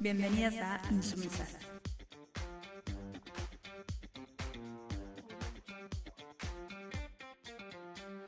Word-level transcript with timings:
Bienvenidas 0.00 0.56
a 0.56 0.80
Insumisas. 0.90 1.58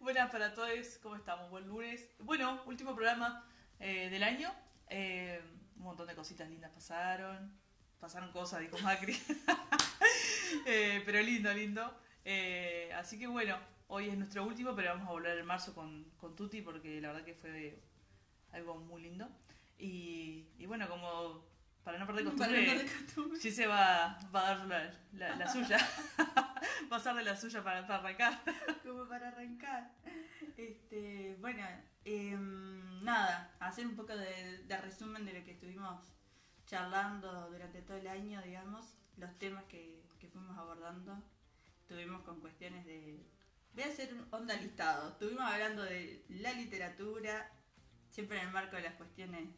Buenas 0.02 0.30
para 0.30 0.52
todos, 0.52 0.98
¿cómo 1.02 1.16
estamos? 1.16 1.48
Buen 1.48 1.66
lunes. 1.66 2.10
Bueno, 2.18 2.60
último 2.66 2.94
programa 2.94 3.48
eh, 3.80 4.10
del 4.10 4.22
año. 4.22 4.52
Eh, 4.90 5.40
un 5.76 5.84
montón 5.84 6.08
de 6.08 6.14
cositas 6.14 6.46
lindas 6.50 6.70
pasaron. 6.72 7.58
Pasaron 8.00 8.32
cosas, 8.32 8.60
dijo 8.60 8.78
Macri. 8.80 9.16
Eh, 10.66 11.02
pero 11.06 11.22
lindo, 11.22 11.52
lindo. 11.54 11.82
Así 12.96 13.18
que 13.18 13.26
bueno, 13.26 13.56
hoy 13.88 14.10
es 14.10 14.18
nuestro 14.18 14.44
último, 14.44 14.76
pero 14.76 14.90
vamos 14.90 15.08
a 15.08 15.12
volver 15.12 15.38
en 15.38 15.46
marzo 15.46 15.74
con, 15.74 16.04
con 16.18 16.36
Tuti 16.36 16.60
porque 16.60 17.00
la 17.00 17.08
verdad 17.08 17.24
que 17.24 17.34
fue 17.34 17.82
algo 18.52 18.74
muy 18.74 19.00
lindo. 19.00 19.26
Y 19.78 20.66
bueno, 20.66 20.86
como 20.90 21.51
para 21.84 21.98
no 21.98 22.06
perder 22.06 22.24
Para 22.24 22.34
no 22.34 22.38
costumbre, 22.38 22.66
perder 22.66 23.04
costumbre. 23.04 23.40
sí 23.40 23.50
se 23.50 23.66
va, 23.66 24.18
va 24.34 24.40
a 24.40 24.54
dar 24.56 24.66
la, 24.66 24.94
la- 25.14 25.36
la 25.36 25.52
suya. 25.52 25.78
va 26.92 26.96
a 26.96 27.00
ser 27.00 27.14
de 27.16 27.24
la 27.24 27.36
suya 27.36 27.62
para, 27.64 27.86
para 27.86 28.00
arrancar. 28.00 28.40
como 28.82 29.06
para 29.08 29.28
arrancar. 29.28 29.90
Este, 30.56 31.36
bueno, 31.40 31.66
em, 32.04 33.02
nada, 33.04 33.54
hacer 33.60 33.86
un 33.86 33.96
poco 33.96 34.16
de, 34.16 34.58
de 34.64 34.76
resumen 34.78 35.24
de 35.24 35.32
lo 35.38 35.44
que 35.44 35.52
estuvimos 35.52 36.00
charlando 36.66 37.50
durante 37.50 37.82
todo 37.82 37.96
el 37.96 38.06
año, 38.06 38.40
digamos, 38.42 38.96
los 39.16 39.36
temas 39.38 39.64
que, 39.64 40.02
que 40.18 40.28
fuimos 40.28 40.56
abordando. 40.56 41.22
Estuvimos 41.80 42.22
con 42.22 42.40
cuestiones 42.40 42.86
de... 42.86 43.26
Voy 43.74 43.82
a 43.84 43.86
hacer 43.88 44.12
un 44.14 44.26
onda 44.30 44.54
listado. 44.54 45.10
Estuvimos 45.10 45.42
hablando 45.42 45.82
de 45.82 46.24
la 46.28 46.52
literatura, 46.52 47.50
siempre 48.10 48.38
en 48.38 48.46
el 48.46 48.52
marco 48.52 48.76
de 48.76 48.82
las 48.82 48.94
cuestiones 48.94 49.48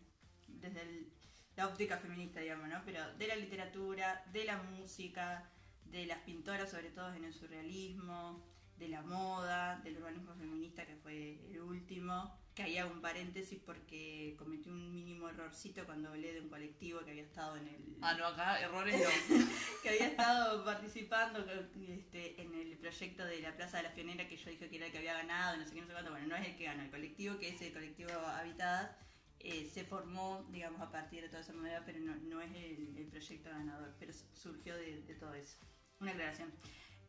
desde 0.48 0.82
el- 0.82 1.12
la 1.56 1.68
óptica 1.68 1.98
feminista, 1.98 2.40
digamos, 2.40 2.68
¿no? 2.68 2.82
Pero 2.84 3.00
de 3.14 3.26
la 3.26 3.36
literatura, 3.36 4.24
de 4.32 4.44
la 4.44 4.58
música, 4.62 5.48
de 5.84 6.06
las 6.06 6.18
pintoras, 6.18 6.70
sobre 6.70 6.90
todo 6.90 7.12
en 7.14 7.24
el 7.24 7.32
surrealismo, 7.32 8.44
de 8.76 8.88
la 8.88 9.02
moda, 9.02 9.80
del 9.84 9.98
urbanismo 9.98 10.34
feminista, 10.34 10.84
que 10.84 10.96
fue 10.96 11.38
el 11.50 11.60
último. 11.60 12.36
Que 12.54 12.62
ahí 12.62 12.78
hago 12.78 12.92
un 12.92 13.00
paréntesis 13.00 13.58
porque 13.66 14.36
cometí 14.38 14.70
un 14.70 14.92
mínimo 14.92 15.28
errorcito 15.28 15.84
cuando 15.86 16.10
hablé 16.10 16.34
de 16.34 16.40
un 16.40 16.48
colectivo 16.48 17.00
que 17.04 17.10
había 17.10 17.24
estado 17.24 17.56
en 17.56 17.66
el 17.66 17.96
Ah, 18.00 18.14
no, 18.14 18.26
acá 18.26 18.60
errores 18.60 19.00
no. 19.00 19.38
que 19.82 19.88
había 19.88 20.06
estado 20.06 20.64
participando 20.64 21.44
este, 21.88 22.40
en 22.40 22.54
el 22.54 22.76
proyecto 22.76 23.24
de 23.24 23.40
la 23.40 23.56
Plaza 23.56 23.78
de 23.78 23.84
la 23.84 23.94
Pionera 23.94 24.28
que 24.28 24.36
yo 24.36 24.50
dije 24.50 24.68
que 24.68 24.76
era 24.76 24.86
el 24.86 24.92
que 24.92 24.98
había 24.98 25.14
ganado, 25.14 25.56
no 25.56 25.66
sé 25.66 25.74
qué, 25.74 25.80
no 25.80 25.86
sé 25.88 25.92
cuánto. 25.94 26.12
Bueno, 26.12 26.28
no 26.28 26.36
es 26.36 26.46
el 26.46 26.56
que 26.56 26.64
ganó, 26.64 26.82
el 26.84 26.90
colectivo 26.90 27.38
que 27.38 27.48
es 27.48 27.60
el 27.60 27.72
colectivo 27.72 28.10
Habitadas 28.12 28.90
eh, 29.44 29.70
se 29.72 29.84
formó, 29.84 30.44
digamos, 30.50 30.80
a 30.80 30.90
partir 30.90 31.22
de 31.22 31.28
toda 31.28 31.42
esa 31.42 31.52
movida, 31.52 31.82
pero 31.84 32.00
no, 32.00 32.16
no 32.16 32.40
es 32.40 32.50
el, 32.54 32.96
el 32.96 33.06
proyecto 33.06 33.50
ganador, 33.50 33.94
pero 33.98 34.12
surgió 34.34 34.74
de, 34.74 35.02
de 35.02 35.14
todo 35.14 35.34
eso. 35.34 35.58
Una 36.00 36.12
aclaración. 36.12 36.50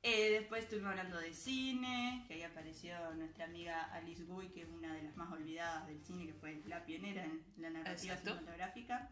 Eh, 0.03 0.30
después 0.39 0.66
estuvimos 0.66 0.91
hablando 0.91 1.17
de 1.17 1.33
cine, 1.33 2.23
que 2.28 2.36
ahí 2.36 2.44
apareció 2.44 2.94
nuestra 3.16 3.45
amiga 3.45 3.86
Alice 3.86 4.23
Guy, 4.23 4.50
que 4.50 4.61
es 4.61 4.67
una 4.69 4.94
de 4.94 5.02
las 5.02 5.17
más 5.17 5.31
olvidadas 5.31 5.88
del 5.88 6.00
cine, 6.03 6.28
que 6.28 6.33
fue 6.33 6.61
la 6.67 6.86
pionera 6.86 7.23
en 7.23 7.44
la 7.58 7.72
narrativa 7.72 8.13
Exacto. 8.13 8.31
cinematográfica. 8.33 9.09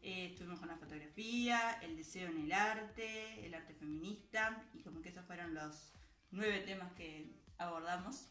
Eh, 0.00 0.26
estuvimos 0.26 0.60
con 0.60 0.68
la 0.68 0.76
fotografía, 0.76 1.80
el 1.82 1.96
deseo 1.96 2.30
en 2.30 2.42
el 2.42 2.52
arte, 2.52 3.44
el 3.44 3.52
arte 3.52 3.74
feminista, 3.74 4.64
y 4.74 4.82
como 4.82 5.02
que 5.02 5.08
esos 5.08 5.24
fueron 5.24 5.54
los 5.54 5.92
nueve 6.30 6.60
temas 6.60 6.92
que 6.92 7.32
abordamos. 7.56 8.28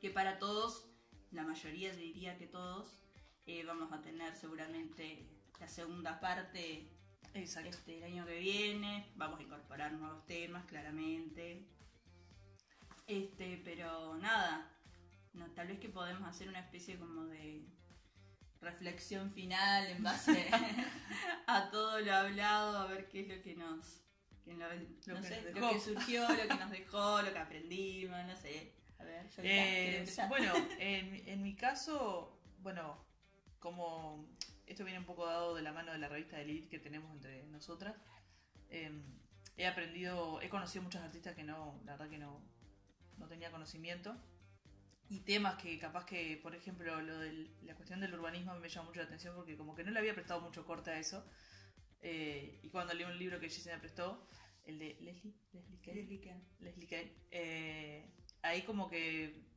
Que 0.00 0.10
para 0.10 0.38
todos, 0.38 0.90
la 1.30 1.44
mayoría 1.44 1.92
diría 1.92 2.38
que 2.38 2.48
todos, 2.48 3.04
eh, 3.48 3.64
vamos 3.64 3.90
a 3.92 4.00
tener 4.02 4.36
seguramente 4.36 5.26
la 5.58 5.66
segunda 5.68 6.20
parte 6.20 6.86
Exacto. 7.34 7.70
este, 7.70 7.96
el 7.98 8.04
año 8.04 8.26
que 8.26 8.38
viene. 8.38 9.10
Vamos 9.16 9.40
a 9.40 9.42
incorporar 9.42 9.92
nuevos 9.92 10.24
temas, 10.26 10.64
claramente. 10.66 11.66
Este, 13.06 13.60
pero 13.64 14.16
nada, 14.18 14.70
no, 15.32 15.46
tal 15.52 15.68
vez 15.68 15.80
que 15.80 15.88
podemos 15.88 16.28
hacer 16.28 16.48
una 16.48 16.60
especie 16.60 16.98
como 16.98 17.24
de 17.24 17.66
reflexión 18.60 19.32
final 19.32 19.86
en 19.86 20.02
base 20.02 20.46
a 21.46 21.70
todo 21.70 22.00
lo 22.00 22.12
hablado, 22.14 22.76
a 22.76 22.86
ver 22.86 23.08
qué 23.08 23.20
es 23.22 23.28
lo 23.28 23.42
que 23.42 23.54
nos, 23.54 24.02
que 24.44 24.52
lo, 24.54 24.66
no 25.06 25.22
que 25.22 25.22
sé, 25.22 25.42
nos 25.42 25.54
lo 25.54 25.54
dejó. 25.54 25.70
que 25.70 25.80
surgió, 25.80 26.28
lo 26.28 26.48
que 26.48 26.56
nos 26.58 26.70
dejó, 26.70 27.22
lo 27.22 27.32
que 27.32 27.38
aprendimos, 27.38 28.26
no 28.26 28.36
sé. 28.36 28.74
A 28.98 29.04
ver, 29.04 29.26
yo 29.30 29.42
Eh, 29.42 30.04
bueno, 30.28 30.52
en, 30.78 31.26
en 31.26 31.42
mi 31.42 31.54
caso, 31.56 32.38
bueno, 32.58 33.07
como 33.58 34.28
esto 34.66 34.84
viene 34.84 34.98
un 34.98 35.06
poco 35.06 35.26
dado 35.26 35.54
de 35.54 35.62
la 35.62 35.72
mano 35.72 35.92
de 35.92 35.98
la 35.98 36.08
revista 36.08 36.36
de 36.36 36.42
Elite 36.42 36.68
que 36.68 36.78
tenemos 36.78 37.10
entre 37.12 37.44
nosotras, 37.44 37.96
eh, 38.70 38.90
he 39.56 39.66
aprendido, 39.66 40.40
he 40.40 40.48
conocido 40.48 40.84
muchos 40.84 41.02
artistas 41.02 41.34
que 41.34 41.42
no, 41.42 41.80
la 41.84 41.92
verdad 41.92 42.10
que 42.10 42.18
no, 42.18 42.42
no 43.16 43.26
tenía 43.28 43.50
conocimiento. 43.50 44.16
Y 45.10 45.20
temas 45.20 45.56
que 45.56 45.78
capaz 45.78 46.04
que, 46.04 46.38
por 46.42 46.54
ejemplo, 46.54 47.00
lo 47.00 47.18
de 47.18 47.50
la 47.62 47.74
cuestión 47.74 48.00
del 48.00 48.12
urbanismo 48.12 48.54
me 48.56 48.68
llama 48.68 48.88
mucho 48.88 49.00
la 49.00 49.06
atención 49.06 49.34
porque 49.34 49.56
como 49.56 49.74
que 49.74 49.82
no 49.82 49.90
le 49.90 49.98
había 49.98 50.14
prestado 50.14 50.42
mucho 50.42 50.66
corte 50.66 50.90
a 50.90 50.98
eso. 50.98 51.24
Eh, 52.00 52.60
y 52.62 52.68
cuando 52.68 52.92
leí 52.92 53.04
un 53.04 53.18
libro 53.18 53.40
que 53.40 53.48
Gisela 53.48 53.76
me 53.76 53.80
prestó, 53.80 54.28
el 54.66 54.78
de 54.78 54.98
Leslie, 55.00 55.34
Leslie 55.52 55.80
Kane, 55.80 55.96
Leslie 55.96 56.20
Kane. 56.20 56.44
Leslie 56.60 56.86
Kane, 56.86 57.12
eh, 57.30 58.12
ahí 58.42 58.62
como 58.62 58.88
que 58.90 59.47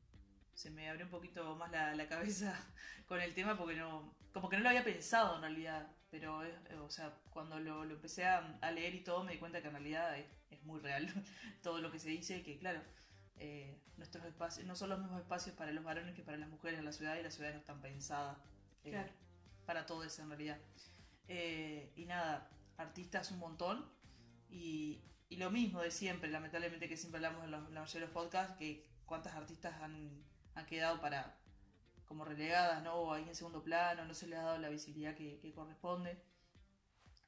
se 0.62 0.70
me 0.72 0.90
abrió 0.90 1.06
un 1.06 1.12
poquito 1.12 1.56
más 1.56 1.72
la, 1.72 1.96
la 1.96 2.08
cabeza 2.08 2.54
con 3.08 3.20
el 3.22 3.34
tema 3.34 3.58
porque 3.58 3.76
no, 3.76 4.16
como 4.34 4.50
que 4.50 4.58
no 4.58 4.64
lo 4.64 4.70
había 4.70 4.84
pensado 4.84 5.36
en 5.36 5.42
realidad, 5.42 5.88
pero 6.10 6.44
es- 6.44 6.54
eh, 6.70 6.76
o 6.78 6.90
sea, 6.90 7.14
cuando 7.30 7.60
lo, 7.60 7.86
lo 7.86 7.96
empecé 7.96 8.26
a, 8.26 8.58
a 8.62 8.72
leer 8.72 8.96
y 8.96 9.04
todo 9.04 9.24
me 9.24 9.34
di 9.34 9.40
cuenta 9.40 9.62
que 9.62 9.68
en 9.68 9.74
realidad 9.74 10.18
es, 10.18 10.26
es 10.52 10.64
muy 10.64 10.80
real 10.80 11.08
todo 11.64 11.80
lo 11.82 11.92
que 11.92 12.00
se 12.00 12.10
dice 12.10 12.38
y 12.38 12.44
que 12.44 12.58
claro, 12.60 12.82
eh, 13.38 13.82
nuestros 13.98 14.26
espacios 14.26 14.66
no 14.68 14.76
son 14.76 14.90
los 14.90 15.00
mismos 15.00 15.20
espacios 15.22 15.56
para 15.56 15.72
los 15.72 15.84
varones 15.84 16.16
que 16.16 16.24
para 16.24 16.38
las 16.38 16.50
mujeres 16.50 16.80
en 16.80 16.86
la 16.86 16.92
ciudad 16.94 17.18
y 17.18 17.24
las 17.24 17.34
ciudades 17.36 17.56
no 17.56 17.62
están 17.62 17.82
pensadas 17.82 18.38
eh, 18.84 18.92
Claro. 18.92 19.12
para 19.66 19.86
todo 19.86 20.04
eso 20.04 20.22
en 20.24 20.30
realidad. 20.30 20.60
Eh, 21.28 21.92
y 21.96 22.06
nada, 22.06 22.50
artistas 22.78 23.32
un 23.32 23.40
montón 23.40 23.86
y, 24.50 25.02
y 25.30 25.38
lo 25.38 25.50
mismo 25.52 25.82
de 25.82 25.92
siempre, 25.92 26.30
lamentablemente 26.30 26.90
que 26.90 26.98
siempre 26.98 27.18
hablamos 27.20 27.46
en 27.46 27.52
los, 27.76 27.96
en 27.96 28.02
los 28.02 28.10
podcasts, 28.12 28.58
que 28.58 28.86
cuántas 29.06 29.36
artistas 29.36 29.82
han, 29.82 30.24
han 30.56 30.66
quedado 30.66 31.00
para 31.00 31.38
como 32.06 32.26
relegadas, 32.26 32.84
¿no? 32.84 32.96
O 32.96 33.14
ahí 33.14 33.24
en 33.28 33.36
segundo 33.36 33.64
plano, 33.64 34.04
no 34.06 34.14
se 34.14 34.28
les 34.28 34.38
ha 34.38 34.44
dado 34.44 34.58
la 34.58 34.70
visibilidad 34.70 35.16
que, 35.16 35.40
que 35.40 35.54
corresponde. 35.54 36.22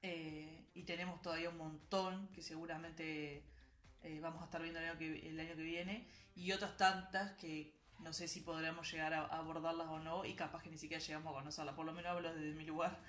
Eh, 0.01 0.67
y 0.73 0.83
tenemos 0.83 1.21
todavía 1.21 1.49
un 1.49 1.57
montón 1.57 2.27
que 2.33 2.41
seguramente 2.41 3.45
eh, 4.01 4.19
vamos 4.19 4.41
a 4.41 4.45
estar 4.45 4.61
viendo 4.61 4.79
el 4.81 4.89
año, 4.89 4.97
que, 4.99 5.29
el 5.29 5.39
año 5.39 5.55
que 5.55 5.63
viene 5.63 6.09
y 6.35 6.51
otras 6.51 6.75
tantas 6.75 7.31
que 7.37 7.73
no 7.99 8.11
sé 8.11 8.27
si 8.27 8.41
podremos 8.41 8.91
llegar 8.91 9.13
a, 9.13 9.21
a 9.21 9.37
abordarlas 9.37 9.87
o 9.87 9.99
no 9.99 10.25
y 10.25 10.33
capaz 10.33 10.61
que 10.61 10.69
ni 10.69 10.77
siquiera 10.77 11.01
llegamos 11.01 11.31
a 11.31 11.35
conocerlas. 11.35 11.75
Por 11.75 11.85
lo 11.85 11.93
menos 11.93 12.11
hablo 12.11 12.33
desde 12.33 12.53
mi 12.53 12.65
lugar 12.65 12.99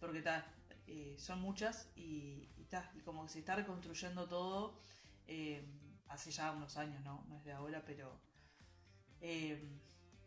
porque 0.00 0.22
ta, 0.22 0.46
eh, 0.86 1.14
son 1.18 1.42
muchas 1.42 1.90
y, 1.94 2.48
y, 2.56 2.64
ta, 2.70 2.90
y 2.94 3.00
como 3.00 3.26
que 3.26 3.32
se 3.32 3.40
está 3.40 3.54
reconstruyendo 3.54 4.26
todo 4.26 4.80
hace 6.08 6.30
ya 6.30 6.52
unos 6.52 6.78
años, 6.78 7.04
¿no? 7.04 7.26
No 7.28 7.36
es 7.36 7.44
de 7.44 7.52
ahora, 7.52 7.84
pero 7.84 8.18
eh, 9.20 9.62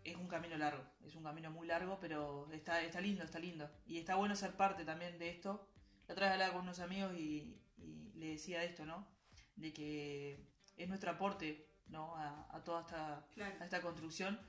es 0.03 0.15
un 0.15 0.27
camino 0.27 0.57
largo, 0.57 0.83
es 1.05 1.15
un 1.15 1.23
camino 1.23 1.51
muy 1.51 1.67
largo, 1.67 1.97
pero 1.99 2.49
está, 2.51 2.81
está 2.81 2.99
lindo, 3.01 3.23
está 3.23 3.39
lindo. 3.39 3.69
Y 3.85 3.97
está 3.99 4.15
bueno 4.15 4.35
ser 4.35 4.55
parte 4.55 4.83
también 4.85 5.17
de 5.19 5.29
esto. 5.29 5.67
La 6.07 6.13
otra 6.13 6.25
vez 6.27 6.33
hablaba 6.33 6.53
con 6.53 6.63
unos 6.63 6.79
amigos 6.79 7.13
y, 7.15 7.57
y 7.77 8.11
le 8.15 8.27
decía 8.31 8.63
esto, 8.63 8.85
¿no? 8.85 9.07
De 9.55 9.71
que 9.73 10.45
es 10.77 10.87
nuestro 10.89 11.11
aporte, 11.11 11.69
¿no? 11.87 12.15
A, 12.15 12.47
a 12.55 12.63
toda 12.63 12.81
esta, 12.81 13.25
Claro. 13.33 13.55
a 13.59 13.63
esta 13.63 13.81
construcción. 13.81 14.39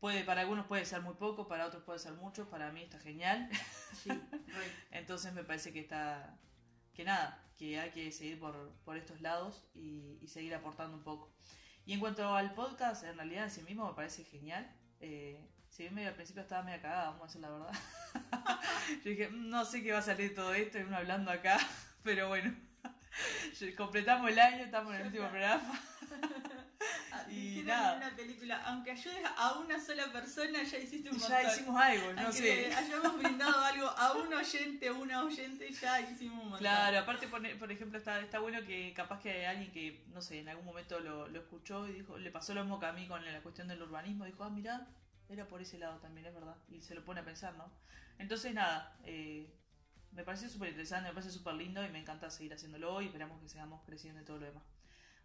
Puede, 0.00 0.24
para 0.24 0.40
algunos 0.40 0.66
puede 0.66 0.84
ser 0.84 1.00
muy 1.00 1.14
poco, 1.14 1.46
para 1.46 1.66
otros 1.66 1.84
puede 1.84 1.98
ser 2.00 2.12
mucho, 2.14 2.50
para 2.50 2.72
mí 2.72 2.82
está 2.82 2.98
genial. 2.98 3.48
Sí. 4.02 4.10
Entonces 4.90 5.32
me 5.32 5.44
parece 5.44 5.72
que 5.72 5.80
está. 5.80 6.38
que 6.92 7.04
nada, 7.04 7.40
que 7.56 7.78
hay 7.78 7.90
que 7.90 8.10
seguir 8.12 8.38
por, 8.40 8.72
por 8.84 8.96
estos 8.96 9.20
lados 9.20 9.64
y, 9.74 10.18
y 10.20 10.26
seguir 10.28 10.54
aportando 10.54 10.96
un 10.96 11.04
poco. 11.04 11.32
Y 11.84 11.94
en 11.94 12.00
cuanto 12.00 12.34
al 12.34 12.54
podcast, 12.54 13.04
en 13.04 13.16
realidad 13.16 13.44
en 13.44 13.50
sí 13.50 13.62
mismo 13.62 13.86
me 13.88 13.94
parece 13.94 14.24
genial. 14.24 14.70
Eh, 15.00 15.48
si 15.68 15.82
bien 15.82 15.94
medio 15.94 16.08
al 16.10 16.14
principio 16.14 16.42
estaba 16.42 16.62
media 16.62 16.80
cagada, 16.80 17.06
vamos 17.10 17.22
a 17.22 17.26
decir 17.26 17.40
la 17.40 17.50
verdad. 17.50 17.72
Yo 19.04 19.10
dije, 19.10 19.28
"Mm, 19.28 19.48
no 19.48 19.64
sé 19.64 19.82
qué 19.82 19.92
va 19.92 19.98
a 19.98 20.02
salir 20.02 20.34
todo 20.34 20.54
esto, 20.54 20.78
y 20.78 20.82
uno 20.82 20.96
hablando 20.96 21.30
acá, 21.30 21.58
pero 22.02 22.28
bueno. 22.28 22.54
Completamos 23.76 24.30
el 24.30 24.38
año, 24.38 24.64
estamos 24.64 24.94
en 24.94 25.00
el 25.00 25.06
último 25.08 25.28
programa. 25.28 25.80
Y 27.32 27.62
nada. 27.62 27.96
una 27.96 28.14
película, 28.16 28.62
aunque 28.66 28.90
ayudes 28.92 29.22
a 29.36 29.58
una 29.58 29.80
sola 29.80 30.12
persona, 30.12 30.62
ya 30.62 30.78
hiciste 30.78 31.10
un 31.10 31.18
montón. 31.18 31.30
Ya 31.42 31.52
hicimos 31.52 31.80
algo, 31.80 32.12
no 32.12 32.20
Aunque 32.22 32.38
sé. 32.38 32.74
hayamos 32.74 33.18
brindado 33.18 33.60
algo 33.64 33.86
a 33.86 34.12
un 34.12 34.32
oyente 34.34 34.90
o 34.90 34.98
una 35.00 35.24
oyente, 35.24 35.72
ya 35.72 36.00
hicimos 36.00 36.34
un 36.34 36.50
montón. 36.50 36.58
Claro, 36.58 36.98
aparte, 36.98 37.28
por, 37.28 37.58
por 37.58 37.72
ejemplo, 37.72 37.98
está, 37.98 38.20
está 38.20 38.38
bueno 38.38 38.62
que 38.66 38.92
capaz 38.94 39.20
que 39.20 39.30
hay 39.30 39.44
alguien 39.44 39.72
que, 39.72 40.04
no 40.08 40.20
sé, 40.20 40.40
en 40.40 40.48
algún 40.48 40.64
momento 40.64 41.00
lo, 41.00 41.28
lo 41.28 41.40
escuchó 41.40 41.88
y 41.88 41.92
dijo, 41.92 42.18
le 42.18 42.30
pasó 42.30 42.54
lo 42.54 42.62
mismo 42.62 42.78
que 42.78 42.86
a 42.86 42.92
mí 42.92 43.06
con 43.06 43.24
la 43.24 43.40
cuestión 43.40 43.68
del 43.68 43.82
urbanismo, 43.82 44.24
dijo, 44.24 44.44
ah, 44.44 44.50
mirá, 44.50 44.86
era 45.28 45.46
por 45.48 45.62
ese 45.62 45.78
lado 45.78 45.98
también, 46.00 46.26
es 46.26 46.34
verdad, 46.34 46.56
y 46.68 46.82
se 46.82 46.94
lo 46.94 47.04
pone 47.04 47.20
a 47.20 47.24
pensar, 47.24 47.54
¿no? 47.54 47.70
Entonces, 48.18 48.52
nada, 48.52 48.96
eh, 49.04 49.48
me 50.12 50.24
pareció 50.24 50.48
súper 50.48 50.68
interesante, 50.68 51.08
me 51.08 51.14
parece 51.14 51.32
súper 51.32 51.54
lindo 51.54 51.82
y 51.84 51.88
me 51.88 51.98
encanta 51.98 52.28
seguir 52.30 52.52
haciéndolo 52.52 53.00
y 53.00 53.06
esperamos 53.06 53.40
que 53.40 53.48
sigamos 53.48 53.82
creciendo 53.86 54.20
y 54.20 54.24
todo 54.24 54.38
lo 54.38 54.46
demás. 54.46 54.62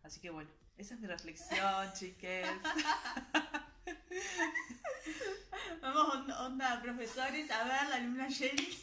Así 0.04 0.22
que 0.22 0.30
bueno, 0.30 0.50
esa 0.78 0.94
es 0.94 1.00
mi 1.00 1.08
reflexión, 1.08 1.94
chiques. 1.98 2.48
Vamos, 5.82 6.16
onda, 6.16 6.46
onda, 6.46 6.82
profesores, 6.82 7.50
a 7.52 7.64
ver, 7.64 7.90
la 7.90 7.96
alumna 7.96 8.30
Jenny. 8.30 8.82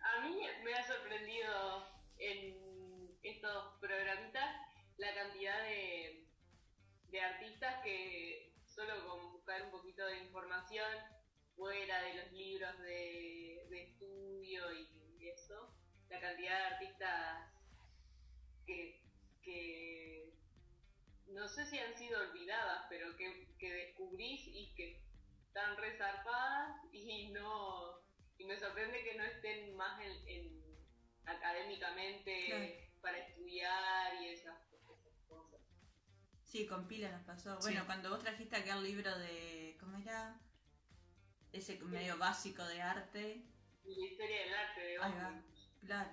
A 0.00 0.20
mí 0.20 0.40
me 0.64 0.74
ha 0.74 0.86
sorprendido 0.86 1.88
en 2.18 3.18
estos 3.22 3.78
programitas 3.80 4.56
la 4.98 5.14
cantidad 5.14 5.62
de, 5.62 6.26
de 7.10 7.20
artistas 7.20 7.82
que 7.82 8.52
solo 8.66 9.06
con 9.06 9.32
buscar 9.32 9.62
un 9.62 9.70
poquito 9.70 10.04
de 10.06 10.18
información 10.18 10.88
fuera 11.56 12.02
de 12.02 12.14
los 12.14 12.32
libros 12.32 12.78
de, 12.80 13.66
de 13.68 13.82
estudio 13.82 14.72
y 14.72 15.28
eso, 15.28 15.74
la 16.08 16.20
cantidad 16.20 16.58
de 16.58 16.74
artistas 16.74 17.57
que, 18.68 19.00
que 19.42 20.32
no 21.28 21.48
sé 21.48 21.64
si 21.66 21.78
han 21.78 21.96
sido 21.96 22.20
olvidadas, 22.20 22.84
pero 22.90 23.16
que, 23.16 23.48
que 23.58 23.72
descubrís 23.72 24.46
y 24.46 24.74
que 24.76 25.00
están 25.48 25.76
resarpadas 25.78 26.84
y 26.92 27.28
no 27.32 27.98
y 28.38 28.44
me 28.44 28.58
sorprende 28.60 29.02
que 29.02 29.16
no 29.16 29.24
estén 29.24 29.74
más 29.76 30.00
en, 30.00 30.28
en 30.28 30.62
académicamente 31.26 32.46
Claro. 32.46 32.66
para 33.00 33.18
estudiar 33.18 34.22
y 34.22 34.28
esas, 34.28 34.56
esas 34.72 35.12
cosas. 35.26 35.60
Sí, 36.44 36.66
con 36.66 36.86
pila 36.86 37.10
nos 37.10 37.24
pasó. 37.24 37.60
Sí. 37.60 37.70
Bueno, 37.70 37.86
cuando 37.86 38.10
vos 38.10 38.20
trajiste 38.20 38.56
aquel 38.56 38.82
libro 38.84 39.18
de. 39.18 39.76
¿Cómo 39.80 39.96
era? 39.98 40.40
Ese 41.52 41.78
medio 41.80 42.16
básico 42.18 42.64
de 42.64 42.80
arte. 42.80 43.42
La 43.84 44.06
historia 44.06 44.40
del 44.42 44.54
arte 44.54 44.80
de 44.82 44.90
Ahí 44.92 44.96
va. 44.98 45.08
Bauman, 45.08 45.44
Claro. 45.84 46.10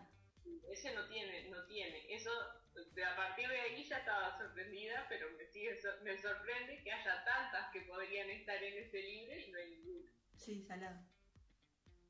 Ese 0.72 0.94
no 0.94 1.08
tiene, 1.08 1.50
no 1.50 1.66
tiene. 1.66 2.06
Eso, 2.14 2.32
a 2.32 3.16
partir 3.16 3.48
de 3.50 3.60
ahí 3.60 3.84
ya 3.84 3.98
estaba 4.00 4.38
sorprendida, 4.38 5.06
pero 5.10 5.30
me 5.38 5.46
sigue 5.46 5.78
me 6.04 6.18
sorprende 6.18 6.82
que 6.84 6.92
haya 6.92 7.24
tantas 7.24 7.72
que 7.72 7.82
podrían 7.82 8.30
estar 8.30 8.62
en 8.64 8.78
ese 8.78 9.02
libro 9.02 9.36
y 9.40 9.52
no 9.52 9.58
hay 9.60 9.70
ninguna. 9.70 10.12
Sí, 10.36 10.62
salado. 10.62 11.00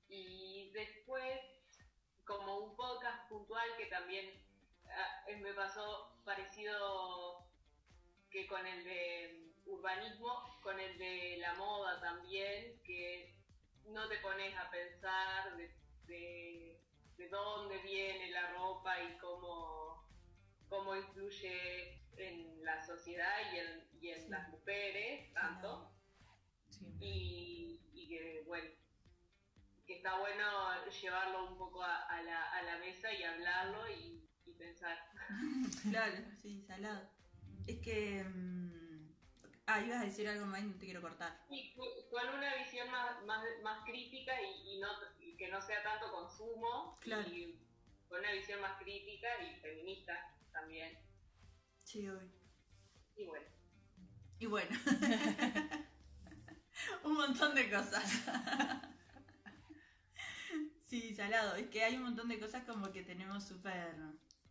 Y 0.07 0.71
después, 0.73 1.39
como 2.25 2.59
un 2.59 2.75
podcast 2.75 3.27
puntual 3.29 3.67
que 3.77 3.85
también 3.87 4.29
ah, 4.89 5.23
eh, 5.27 5.35
me 5.37 5.53
pasó 5.53 6.21
parecido 6.23 7.47
que 8.29 8.47
con 8.47 8.65
el 8.65 8.83
de 8.83 9.51
urbanismo, 9.65 10.59
con 10.61 10.79
el 10.79 10.97
de 10.97 11.37
la 11.39 11.53
moda 11.53 11.99
también, 12.01 12.81
que 12.83 13.33
no 13.85 14.07
te 14.07 14.17
pones 14.19 14.55
a 14.55 14.69
pensar 14.69 15.55
de, 15.57 15.71
de- 16.07 16.74
de 17.17 17.29
dónde 17.29 17.77
viene 17.79 18.31
la 18.31 18.51
ropa 18.53 19.01
y 19.03 19.17
cómo, 19.17 20.03
cómo 20.69 20.95
influye 20.95 22.01
en 22.17 22.63
la 22.63 22.85
sociedad 22.85 23.53
y 23.53 23.57
en, 23.59 23.87
y 24.01 24.09
en 24.09 24.21
Sí. 24.23 24.29
las 24.29 24.49
mujeres, 24.49 25.33
tanto 25.33 25.91
Sí. 26.69 26.85
y, 26.99 27.79
y 27.93 28.07
que 28.09 28.43
bueno 28.45 28.69
que 29.87 29.97
está 29.97 30.17
bueno 30.19 30.43
llevarlo 30.89 31.45
un 31.51 31.57
poco 31.57 31.83
a, 31.83 32.05
a 32.07 32.21
la, 32.23 32.51
a 32.53 32.61
la 32.63 32.77
mesa 32.79 33.13
y 33.13 33.23
hablarlo 33.23 33.87
y, 33.89 34.27
y 34.45 34.53
pensar 34.53 34.97
Claro, 35.91 36.17
sí, 36.41 36.63
salado. 36.67 37.07
Es 37.67 37.79
que. 37.81 38.23
mm, 38.23 38.75
Ah, 39.67 39.81
ibas 39.81 40.01
a 40.01 40.05
decir 40.05 40.27
algo 40.27 40.45
más 40.45 40.61
y 40.61 40.65
no 40.65 40.77
te 40.77 40.85
quiero 40.85 41.01
cortar. 41.01 41.39
y 41.49 41.73
cu- 41.73 42.07
con 42.11 42.29
una 42.35 42.53
visión 42.55 42.89
más, 42.91 43.23
más, 43.25 43.43
más 43.63 43.83
crítica 43.83 44.31
y, 44.39 44.75
y 44.75 44.79
no 44.79 44.87
que 45.37 45.47
no 45.49 45.61
sea 45.61 45.83
tanto 45.83 46.11
consumo 46.11 46.97
Claro. 47.01 47.27
y 47.29 47.59
con 48.07 48.19
una 48.19 48.31
visión 48.31 48.61
más 48.61 48.79
crítica 48.81 49.27
y 49.43 49.55
feminista 49.59 50.13
también 50.51 50.97
Sí, 51.83 52.07
hoy. 52.09 52.31
y 53.15 53.25
bueno 53.25 53.45
Y 54.39 54.45
bueno. 54.47 54.77
un 57.03 57.13
montón 57.13 57.55
de 57.55 57.69
cosas. 57.69 58.03
sí, 60.87 61.13
salado. 61.15 61.55
Es 61.55 61.67
que 61.67 61.83
hay 61.83 61.95
un 61.95 62.03
montón 62.03 62.27
de 62.29 62.39
cosas 62.39 62.63
como 62.65 62.91
que 62.91 63.03
tenemos 63.03 63.43
súper 63.45 63.95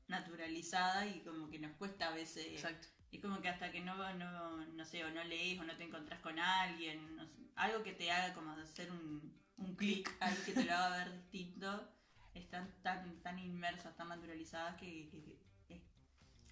naturalizadas 0.08 1.14
y 1.14 1.20
como 1.20 1.50
que 1.50 1.58
nos 1.58 1.72
cuesta 1.76 2.08
a 2.08 2.14
veces. 2.14 2.46
Exacto. 2.46 2.88
Es 3.12 3.20
como 3.20 3.40
que 3.40 3.48
hasta 3.48 3.70
que 3.70 3.80
no, 3.80 3.94
no, 4.14 4.56
no 4.66 4.84
sé, 4.84 5.04
o 5.04 5.10
no 5.10 5.22
lees 5.24 5.60
o 5.60 5.64
no 5.64 5.76
te 5.76 5.84
encontrás 5.84 6.20
con 6.20 6.38
alguien, 6.38 7.14
no 7.16 7.26
sé, 7.26 7.34
algo 7.54 7.82
que 7.84 7.92
te 7.92 8.10
haga 8.10 8.34
como 8.34 8.50
hacer 8.52 8.90
un, 8.90 9.32
un 9.56 9.76
clic 9.76 10.14
ahí 10.20 10.36
que 10.44 10.52
te 10.52 10.64
lo 10.64 10.74
haga 10.74 10.96
ver 10.98 11.12
distinto, 11.12 11.88
están 12.34 12.74
tan, 12.82 13.22
tan 13.22 13.38
inmersas, 13.38 13.96
tan 13.96 14.08
naturalizadas 14.08 14.76
que, 14.76 15.08
que 15.10 15.38
es 15.68 15.82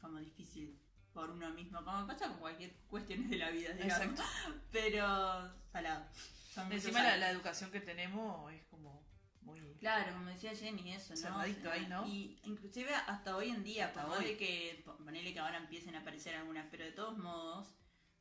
como 0.01 0.19
difícil 0.19 0.79
por 1.13 1.31
uno 1.31 1.51
mismo, 1.51 1.85
como 1.85 2.07
pasa 2.07 2.29
con 2.29 2.39
cualquier 2.39 2.73
cuestión 2.89 3.29
de 3.29 3.37
la 3.37 3.51
vida, 3.51 3.73
digamos. 3.75 4.07
Exacto. 4.07 4.23
Pero 4.71 5.53
salado. 5.71 6.07
Encima 6.71 7.17
la, 7.17 7.31
educación 7.31 7.71
que 7.71 7.81
tenemos 7.81 8.53
es 8.53 8.65
como 8.67 9.07
muy... 9.43 9.61
Claro, 9.79 10.13
como 10.13 10.27
decía 10.27 10.55
Jenny, 10.55 10.93
eso, 10.93 11.15
¿no? 11.15 11.21
Cerradito 11.21 11.71
ahí, 11.71 11.87
¿no? 11.87 12.07
Y 12.07 12.39
inclusive 12.45 12.95
hasta 12.95 13.37
hoy 13.37 13.51
en 13.51 13.65
día, 13.65 13.87
Hasta 13.87 14.07
por 14.07 14.19
hoy. 14.19 14.25
de 14.25 14.37
que, 14.37 14.85
ponele 14.85 15.33
que 15.33 15.39
ahora 15.41 15.59
empiecen 15.59 15.95
a 15.95 16.01
aparecer 16.01 16.35
algunas, 16.35 16.67
pero 16.71 16.85
de 16.85 16.93
todos 16.93 17.19
modos, 17.19 17.75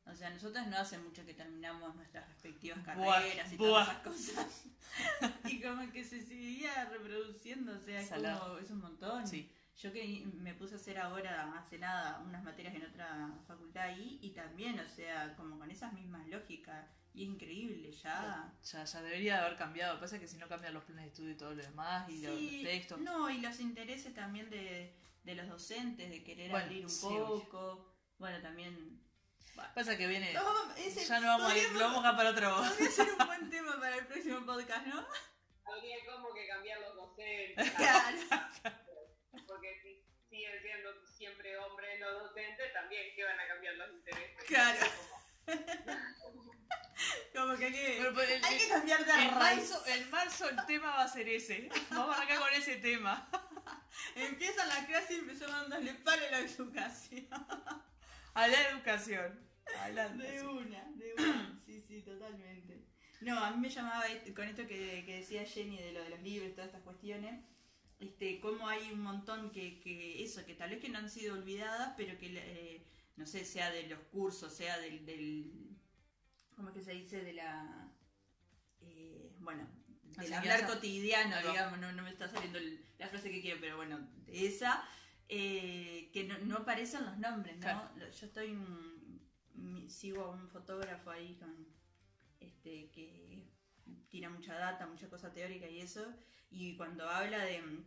o 0.06 0.14
sea, 0.14 0.30
nosotros 0.30 0.66
no 0.66 0.76
hace 0.76 0.98
mucho 0.98 1.24
que 1.24 1.34
terminamos 1.34 1.94
nuestras 1.94 2.28
respectivas 2.28 2.84
Buah, 2.84 3.14
carreras 3.14 3.52
y 3.52 3.56
buah. 3.56 3.68
todas 3.68 3.88
esas 3.88 4.02
cosas. 4.02 4.64
y 5.44 5.60
como 5.60 5.90
que 5.92 6.04
se 6.04 6.20
seguía 6.20 6.84
reproduciendo, 6.86 7.72
o 7.72 7.80
sea, 7.80 8.00
es 8.00 8.08
como, 8.08 8.58
es 8.58 8.70
un 8.70 8.80
montón. 8.80 9.26
Sí. 9.26 9.50
Yo 9.76 9.92
que 9.92 10.26
me 10.34 10.54
puse 10.54 10.74
a 10.74 10.78
hacer 10.78 10.98
ahora, 10.98 11.58
hace 11.58 11.78
nada, 11.78 12.20
unas 12.20 12.44
materias 12.44 12.74
en 12.74 12.84
otra 12.84 13.32
facultad 13.46 13.84
ahí, 13.84 14.18
y 14.20 14.30
también, 14.30 14.78
o 14.78 14.88
sea, 14.88 15.34
como 15.36 15.58
con 15.58 15.70
esas 15.70 15.92
mismas 15.94 16.26
lógicas, 16.28 16.86
y 17.14 17.24
es 17.24 17.28
increíble, 17.28 17.92
ya... 17.92 18.52
Ya, 18.62 18.84
ya 18.84 19.02
debería 19.02 19.34
de 19.34 19.40
haber 19.40 19.58
cambiado. 19.58 20.00
Pasa 20.00 20.18
que 20.18 20.26
si 20.26 20.38
no 20.38 20.48
cambian 20.48 20.72
los 20.74 20.84
planes 20.84 21.04
de 21.04 21.08
estudio 21.10 21.30
y 21.32 21.36
todo 21.36 21.54
lo 21.54 21.62
demás 21.62 22.08
y 22.08 22.22
los 22.22 22.38
textos. 22.62 23.00
No, 23.00 23.28
y 23.28 23.40
los 23.40 23.60
intereses 23.60 24.14
también 24.14 24.48
de, 24.48 24.94
de 25.22 25.34
los 25.34 25.46
docentes, 25.48 26.08
de 26.08 26.24
querer 26.24 26.50
Bueno, 26.50 26.64
abrir 26.64 26.84
un 26.84 26.90
sí, 26.90 27.06
poco. 27.06 27.94
Bueno, 28.18 28.40
también. 28.40 29.00
Pasa 29.74 29.96
que 29.96 30.06
viene. 30.06 30.32
No, 30.34 30.74
ese 30.76 31.04
Ya 31.04 31.20
no 31.20 31.26
vamos 31.28 31.52
a 31.52 31.56
ir, 31.58 31.70
lo 31.72 31.80
vamos 31.80 31.98
a 32.04 32.12
dejar 32.12 32.16
para 32.16 32.30
otro. 32.30 32.68
Podría 32.68 32.90
ser 32.90 33.08
un 33.18 33.26
buen 33.26 33.50
tema 33.50 33.80
para 33.80 33.96
el 33.96 34.06
próximo 34.06 34.44
podcast, 34.46 34.86
¿no? 34.86 35.06
habría 35.64 35.96
como 36.04 36.34
que 36.34 36.46
cambiar 36.48 36.80
los 36.80 36.94
docentes 36.96 37.70
Claro. 37.72 38.18
porque 39.46 39.80
si 39.82 40.04
siguen 40.28 40.60
siendo 40.60 41.06
siempre 41.06 41.56
hombres 41.56 41.98
los 42.00 42.24
docentes 42.24 42.72
también 42.74 43.14
que 43.16 43.24
van 43.24 43.38
a 43.40 43.46
cambiar 43.48 43.74
los 43.76 43.90
intereses 43.92 44.44
Claro. 44.46 44.86
Como 47.34 47.56
que 47.56 47.64
hay 47.66 47.72
que, 47.72 47.96
Pero, 48.00 48.14
pero, 48.14 48.32
el- 48.32 48.44
hay 48.44 48.58
que 48.58 48.68
cambiar 48.68 49.04
de 49.04 49.12
en, 49.12 49.34
raíz. 49.34 49.70
marzo, 49.70 49.86
en 49.86 50.10
marzo 50.10 50.48
el 50.50 50.66
tema 50.66 50.90
va 50.94 51.02
a 51.04 51.08
ser 51.08 51.28
ese. 51.28 51.68
Vamos 51.90 52.10
a 52.14 52.18
arrancar 52.18 52.38
con 52.40 52.52
ese 52.52 52.76
tema. 52.76 53.28
Empieza 54.14 54.64
la 54.66 54.86
clase 54.86 55.14
y 55.14 55.18
empezó 55.18 55.46
dándole 55.48 55.94
palo 55.94 56.26
a 56.26 56.30
la 56.30 56.38
educación. 56.40 57.28
A 58.34 58.48
la 58.48 58.68
educación. 58.70 59.38
A 59.78 59.88
la 59.90 60.08
De 60.08 60.36
educación. 60.36 60.66
una, 60.66 60.84
de 60.92 61.14
una. 61.18 61.62
Sí, 61.66 61.80
sí, 61.86 62.02
totalmente. 62.02 62.84
No, 63.22 63.38
a 63.38 63.50
mí 63.52 63.58
me 63.60 63.70
llamaba 63.70 64.06
este- 64.08 64.34
con 64.34 64.46
esto 64.46 64.66
que, 64.66 65.04
que 65.06 65.16
decía 65.18 65.44
Jenny 65.44 65.78
de 65.78 65.92
lo 65.92 66.02
de 66.02 66.10
los 66.10 66.20
libros 66.22 66.48
y 66.50 66.52
todas 66.52 66.66
estas 66.66 66.82
cuestiones. 66.82 67.42
Este, 68.00 68.40
cómo 68.40 68.68
hay 68.68 68.90
un 68.90 69.00
montón 69.00 69.50
que, 69.52 69.78
que 69.80 70.22
eso, 70.24 70.44
que 70.44 70.54
tal 70.54 70.70
vez 70.70 70.80
que 70.80 70.88
no 70.88 70.98
han 70.98 71.08
sido 71.08 71.34
olvidadas, 71.34 71.94
pero 71.96 72.18
que, 72.18 72.32
eh, 72.36 72.84
no 73.16 73.26
sé, 73.26 73.44
sea 73.44 73.70
de 73.70 73.86
los 73.86 74.00
cursos, 74.10 74.52
sea 74.54 74.76
del, 74.80 75.06
del 75.06 75.76
¿cómo 76.56 76.70
es 76.70 76.74
que 76.74 76.82
se 76.82 76.92
dice? 76.92 77.22
De 77.22 77.32
la, 77.32 77.88
eh, 78.80 79.30
bueno, 79.38 79.68
del 80.18 80.32
hablar 80.34 80.66
cotidiano, 80.66 81.36
digamos, 81.48 81.78
no, 81.78 81.92
no 81.92 82.02
me 82.02 82.10
está 82.10 82.28
saliendo 82.28 82.58
el- 82.58 82.84
la 82.98 83.08
frase 83.08 83.30
que 83.30 83.40
quiero, 83.40 83.60
pero 83.60 83.76
bueno, 83.76 84.00
de 84.26 84.46
esa, 84.48 84.84
eh, 85.34 86.10
que 86.12 86.24
no, 86.24 86.36
no 86.40 86.56
aparecen 86.58 87.04
los 87.06 87.16
nombres, 87.16 87.54
¿no? 87.56 87.60
Claro. 87.62 88.10
Yo 88.10 88.26
estoy, 88.26 88.58
sigo 89.88 90.24
a 90.24 90.30
un 90.30 90.48
fotógrafo 90.48 91.10
ahí 91.10 91.36
con, 91.36 91.54
este, 92.38 92.90
que 92.90 93.42
tira 94.10 94.28
mucha 94.28 94.54
data, 94.54 94.86
mucha 94.86 95.08
cosa 95.08 95.32
teórica 95.32 95.66
y 95.66 95.80
eso, 95.80 96.04
y 96.50 96.76
cuando 96.76 97.08
habla 97.08 97.38
de 97.44 97.62
mm, 97.62 97.84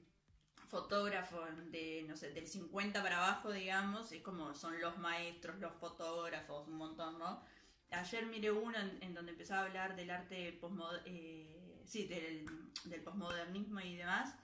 fotógrafos 0.68 1.48
de, 1.72 2.04
no 2.08 2.18
sé, 2.18 2.32
del 2.32 2.48
50 2.48 3.04
para 3.04 3.18
abajo, 3.18 3.52
digamos, 3.52 4.12
es 4.12 4.22
como 4.24 4.56
son 4.56 4.80
los 4.82 4.98
maestros, 4.98 5.60
los 5.60 5.74
fotógrafos, 5.76 6.68
un 6.68 6.78
montón, 6.78 7.20
¿no? 7.20 7.44
Ayer 7.92 8.26
miré 8.26 8.52
uno 8.52 8.78
en, 8.80 8.98
en 9.04 9.14
donde 9.14 9.32
empezaba 9.34 9.62
a 9.62 9.66
hablar 9.66 9.96
del 9.96 10.10
arte 10.10 10.60
postmoder- 10.60 11.04
eh, 11.06 11.82
sí, 11.86 12.08
del, 12.08 12.46
del 12.86 13.02
posmodernismo 13.04 13.80
y 13.82 13.96
demás, 13.98 14.36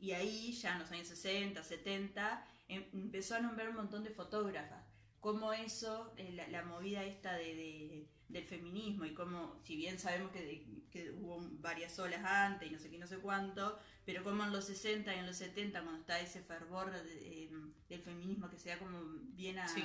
y 0.00 0.12
ahí 0.12 0.52
ya 0.52 0.72
en 0.74 0.78
los 0.80 0.90
años 0.90 1.08
60, 1.08 1.62
70, 1.62 2.46
em- 2.68 2.86
empezó 2.92 3.34
a 3.36 3.40
nombrar 3.40 3.68
un 3.68 3.76
montón 3.76 4.02
de 4.04 4.10
fotógrafas, 4.10 4.84
cómo 5.20 5.52
eso, 5.52 6.12
eh, 6.16 6.32
la, 6.32 6.48
la 6.48 6.64
movida 6.64 7.04
esta 7.04 7.34
de, 7.34 7.54
de- 7.54 8.08
del 8.28 8.44
feminismo 8.44 9.04
y 9.04 9.12
cómo, 9.12 9.60
si 9.64 9.74
bien 9.76 9.98
sabemos 9.98 10.30
que, 10.30 10.64
que 10.90 11.10
hubo 11.10 11.40
varias 11.58 11.98
olas 11.98 12.24
antes 12.24 12.68
y 12.68 12.72
no 12.72 12.78
sé 12.78 12.88
qué, 12.88 12.96
no 12.98 13.06
sé 13.08 13.18
cuánto, 13.18 13.78
pero 14.04 14.22
como 14.22 14.44
en 14.44 14.52
los 14.52 14.66
60 14.66 15.14
y 15.14 15.18
en 15.18 15.26
los 15.26 15.36
70, 15.36 15.82
cuando 15.82 16.00
está 16.00 16.20
ese 16.20 16.40
fervor 16.42 16.92
de- 16.92 17.44
eh, 17.44 17.50
del 17.88 18.00
feminismo 18.02 18.48
que 18.48 18.56
se 18.58 18.68
da 18.70 18.78
como 18.78 19.00
bien 19.34 19.58
a, 19.58 19.66
Sí. 19.68 19.82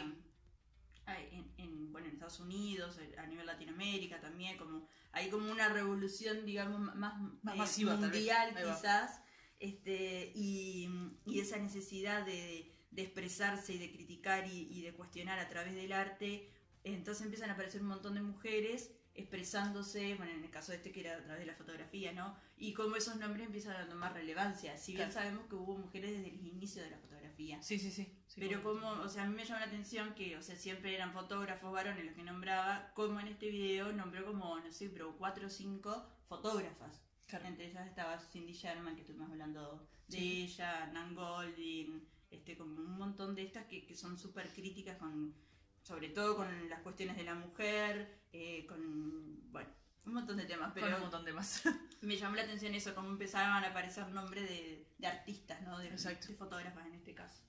a- 1.08 1.20
en, 1.20 1.52
en, 1.58 1.92
bueno, 1.92 2.08
en 2.08 2.14
Estados 2.14 2.40
Unidos, 2.40 3.00
a 3.18 3.26
nivel 3.26 3.46
Latinoamérica 3.48 4.22
también, 4.22 4.58
como 4.58 4.88
hay 5.12 5.30
como 5.30 5.52
una 5.52 5.70
revolución, 5.70 6.46
digamos, 6.46 6.80
más, 6.96 7.20
Más 7.42 7.56
eh, 7.56 7.58
masiva, 7.58 7.96
mundial 7.96 8.54
quizás, 8.56 9.22
este, 9.60 10.32
y, 10.36 10.90
y 11.26 11.40
esa 11.40 11.58
necesidad 11.58 12.26
de, 12.26 12.72
de 12.92 13.02
expresarse 13.02 13.74
y 13.74 13.78
de 13.78 13.92
criticar 13.92 14.48
y, 14.48 14.68
y 14.72 14.82
de 14.82 14.94
cuestionar 14.94 15.40
a 15.40 15.50
través 15.50 15.76
del 15.76 15.92
arte, 15.94 16.50
entonces 16.84 17.24
empiezan 17.24 17.50
a 17.50 17.54
aparecer 17.54 17.82
un 17.82 17.88
montón 17.88 18.14
de 18.16 18.22
mujeres 18.22 18.92
expresándose, 19.40 20.16
bueno, 20.16 20.34
en 20.34 20.44
el 20.44 20.50
caso 20.52 20.72
de 20.72 20.78
este 20.78 20.92
que 20.92 21.00
era 21.00 21.16
a 21.18 21.24
través 21.24 21.40
de 21.40 21.46
la 21.46 21.56
fotografía, 21.56 22.12
¿no? 22.12 22.36
Y 22.58 22.74
cómo 22.74 22.96
esos 22.96 23.16
nombres 23.18 23.46
empiezan 23.46 23.76
a 23.78 23.88
tomar 23.88 24.14
relevancia, 24.14 24.78
si 24.78 24.94
bien 24.94 25.10
Claro. 25.10 25.14
sabemos 25.28 25.48
que 25.48 25.56
hubo 25.56 25.78
mujeres 25.78 26.12
desde 26.12 26.30
el 26.30 26.46
inicio 26.48 26.84
de 26.84 26.90
la 26.92 26.98
fotografía. 27.00 27.62
Sí, 27.64 27.80
sí, 27.80 27.92
sí. 27.92 28.06
sí, 28.28 28.40
Pero 28.42 28.62
como- 28.64 28.90
o 28.90 29.10
sea, 29.10 29.24
a 29.24 29.28
mí 29.28 29.36
me 29.36 29.46
llama 29.46 29.62
la 29.62 29.68
atención 29.68 30.14
que, 30.16 30.36
o 30.38 30.42
sea, 30.42 30.56
siempre 30.56 30.94
eran 30.96 31.14
fotógrafos 31.14 31.72
varones 31.72 32.06
los 32.06 32.14
que 32.16 32.24
nombraba, 32.24 32.92
como 32.94 33.20
en 33.20 33.28
este 33.28 33.50
video 33.50 33.92
nombró 33.94 34.26
como, 34.26 34.60
no 34.60 34.72
sé, 34.72 34.90
pero 34.90 35.16
cuatro 35.18 35.48
o 35.48 35.50
cinco 35.50 36.06
fotógrafas. 36.28 37.02
Claro. 37.28 37.46
Entre 37.48 37.66
ellas 37.68 37.88
estaba 37.88 38.20
Cindy 38.20 38.54
Sherman, 38.54 38.96
que 38.96 39.02
estuvimos 39.02 39.30
hablando 39.32 39.88
de 40.08 40.18
Sí. 40.18 40.44
ella, 40.44 40.86
Nan 40.88 41.16
Goldin, 41.16 42.08
este, 42.30 42.56
como 42.58 42.76
un 42.80 42.98
montón 42.98 43.34
de 43.36 43.44
estas 43.44 43.66
que, 43.66 43.86
que 43.86 43.96
son 43.96 44.18
súper 44.18 44.48
críticas 44.50 44.98
con, 44.98 45.34
sobre 45.82 46.10
todo 46.10 46.36
con 46.36 46.70
las 46.70 46.82
cuestiones 46.82 47.16
de 47.18 47.24
la 47.24 47.36
mujer, 47.36 48.22
eh, 48.32 48.66
con, 48.68 49.52
bueno, 49.52 49.70
un 50.06 50.14
montón 50.14 50.38
de 50.38 50.46
temas, 50.46 50.72
Con 50.74 50.84
pero 50.84 50.96
un 50.98 51.02
montón 51.04 51.26
de 51.26 51.34
más. 51.34 51.64
me 52.02 52.16
llamó 52.18 52.36
la 52.36 52.44
atención 52.44 52.76
eso, 52.76 52.94
cómo 52.94 53.10
empezaban 53.10 53.64
a 53.64 53.70
aparecer 53.70 54.08
nombres 54.10 54.48
de, 54.48 54.88
de 55.00 55.08
artistas, 55.08 55.62
¿no? 55.64 55.80
De, 55.80 55.88
Exacto. 55.88 56.28
de 56.28 56.36
fotógrafas 56.36 56.86
en 56.86 56.94
este 56.94 57.16
caso. 57.16 57.42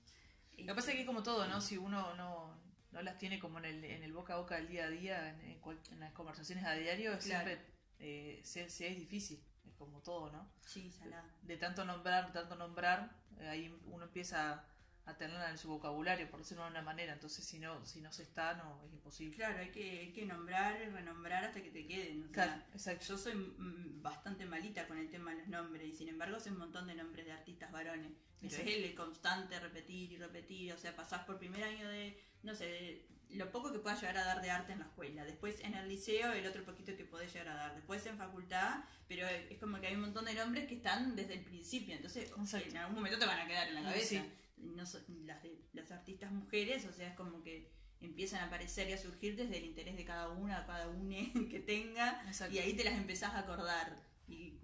Lo 0.57 0.65
que 0.65 0.73
pasa 0.73 0.91
es 0.91 0.97
que 0.97 1.05
como 1.05 1.21
todo, 1.21 1.47
¿no? 1.47 1.61
Si 1.61 1.77
uno 1.77 2.15
no, 2.15 2.59
no 2.91 3.01
las 3.03 3.19
tiene 3.19 3.39
como 3.39 3.59
en 3.59 3.65
el, 3.65 3.83
en 3.83 4.01
el 4.01 4.11
boca 4.11 4.33
a 4.33 4.37
boca 4.37 4.55
del 4.55 4.67
día 4.69 4.85
a 4.85 4.89
día, 4.89 5.29
en, 5.29 5.41
en 5.51 5.59
cual- 5.61 5.79
en 5.91 5.99
las 5.99 6.13
conversaciones 6.13 6.65
a 6.65 6.73
diario, 6.73 7.11
Claro. 7.19 7.19
siempre 7.21 7.59
eh, 7.99 8.41
se, 8.43 8.67
se 8.71 8.87
es 8.91 8.97
difícil. 8.97 9.39
Como 9.77 10.01
todo, 10.01 10.31
¿no? 10.31 10.49
Sí, 10.65 10.91
salada. 10.91 11.25
De 11.43 11.57
tanto 11.57 11.85
nombrar, 11.85 12.31
tanto 12.31 12.55
nombrar, 12.55 13.11
eh, 13.39 13.47
ahí 13.47 13.79
uno 13.85 14.05
empieza 14.05 14.63
a 15.07 15.13
tenerla 15.15 15.49
en 15.49 15.57
su 15.57 15.69
vocabulario, 15.69 16.29
por 16.29 16.39
decirlo 16.39 16.65
de 16.65 16.71
una 16.71 16.81
manera. 16.81 17.13
Entonces, 17.13 17.45
si 17.45 17.59
no, 17.59 17.85
si 17.85 18.01
no 18.01 18.11
se 18.11 18.23
está, 18.23 18.55
no, 18.55 18.81
es 18.85 18.91
imposible. 18.91 19.37
Claro, 19.37 19.59
hay 19.59 19.69
que, 19.71 19.99
hay 19.99 20.11
que 20.11 20.25
nombrar 20.25 20.81
y 20.81 20.89
renombrar 20.89 21.45
hasta 21.45 21.63
que 21.63 21.71
te 21.71 21.87
queden. 21.87 22.23
o 22.23 22.33
sea, 22.33 22.45
Claro, 22.45 22.61
exacto. 22.73 23.05
yo 23.05 23.17
soy 23.17 23.35
mm, 23.35 24.01
bastante 24.01 24.45
malita 24.45 24.85
con 24.85 24.97
el 24.97 25.09
tema 25.09 25.31
de 25.31 25.37
los 25.37 25.47
nombres 25.47 25.87
y 25.87 25.95
sin 25.95 26.09
embargo 26.09 26.39
sé 26.41 26.51
un 26.51 26.57
montón 26.57 26.87
de 26.87 26.95
nombres 26.95 27.25
de 27.25 27.31
artistas 27.31 27.71
varones. 27.71 28.11
Es 28.41 28.59
el 28.59 28.93
constante 28.95 29.59
repetir 29.59 30.11
y 30.11 30.17
repetir, 30.17 30.73
o 30.73 30.77
sea, 30.77 30.95
pasás 30.95 31.23
por 31.23 31.39
primer 31.39 31.63
año 31.63 31.87
de, 31.87 32.21
no 32.43 32.53
sé, 32.53 32.65
de 32.65 33.07
lo 33.31 33.51
poco 33.51 33.71
que 33.73 33.79
puedas 33.79 33.99
llegar 34.01 34.17
a 34.17 34.23
dar 34.25 34.41
de 34.41 34.49
arte 34.51 34.71
en 34.73 34.79
la 34.79 34.85
escuela, 34.85 35.23
después 35.25 35.59
en 35.61 35.73
el 35.73 35.87
liceo 35.87 36.31
el 36.33 36.45
otro 36.47 36.63
poquito 36.63 36.95
que 36.95 37.03
podés 37.05 37.31
llegar 37.33 37.49
a 37.49 37.55
dar, 37.55 37.75
después 37.75 38.05
en 38.05 38.17
facultad, 38.17 38.81
pero 39.07 39.27
es 39.27 39.57
como 39.59 39.79
que 39.79 39.87
hay 39.87 39.95
un 39.95 40.01
montón 40.01 40.25
de 40.25 40.33
nombres 40.33 40.67
que 40.67 40.75
están 40.75 41.15
desde 41.15 41.33
el 41.35 41.43
principio, 41.43 41.93
entonces 41.95 42.31
Exacto. 42.37 42.69
en 42.69 42.77
algún 42.77 42.95
momento 42.95 43.19
te 43.19 43.25
van 43.25 43.39
a 43.39 43.47
quedar 43.47 43.67
en 43.67 43.75
la 43.75 43.83
cabeza. 43.83 44.07
sí. 44.09 44.21
No 44.57 44.83
las, 45.25 45.43
de- 45.43 45.61
las 45.73 45.91
artistas 45.91 46.31
mujeres, 46.31 46.85
o 46.85 46.91
sea, 46.91 47.09
es 47.09 47.15
como 47.15 47.43
que 47.43 47.69
empiezan 48.01 48.39
a 48.41 48.45
aparecer 48.47 48.89
y 48.89 48.93
a 48.93 48.97
surgir 48.97 49.35
desde 49.35 49.57
el 49.57 49.65
interés 49.65 49.95
de 49.95 50.03
cada 50.05 50.29
una, 50.29 50.65
cada 50.65 50.87
une 50.87 51.31
que 51.51 51.59
tenga, 51.59 52.23
Exacto. 52.25 52.55
y 52.55 52.59
ahí 52.59 52.73
te 52.75 52.83
las 52.83 52.93
empezás 52.95 53.33
a 53.35 53.39
acordar. 53.39 54.01
Y 54.27 54.57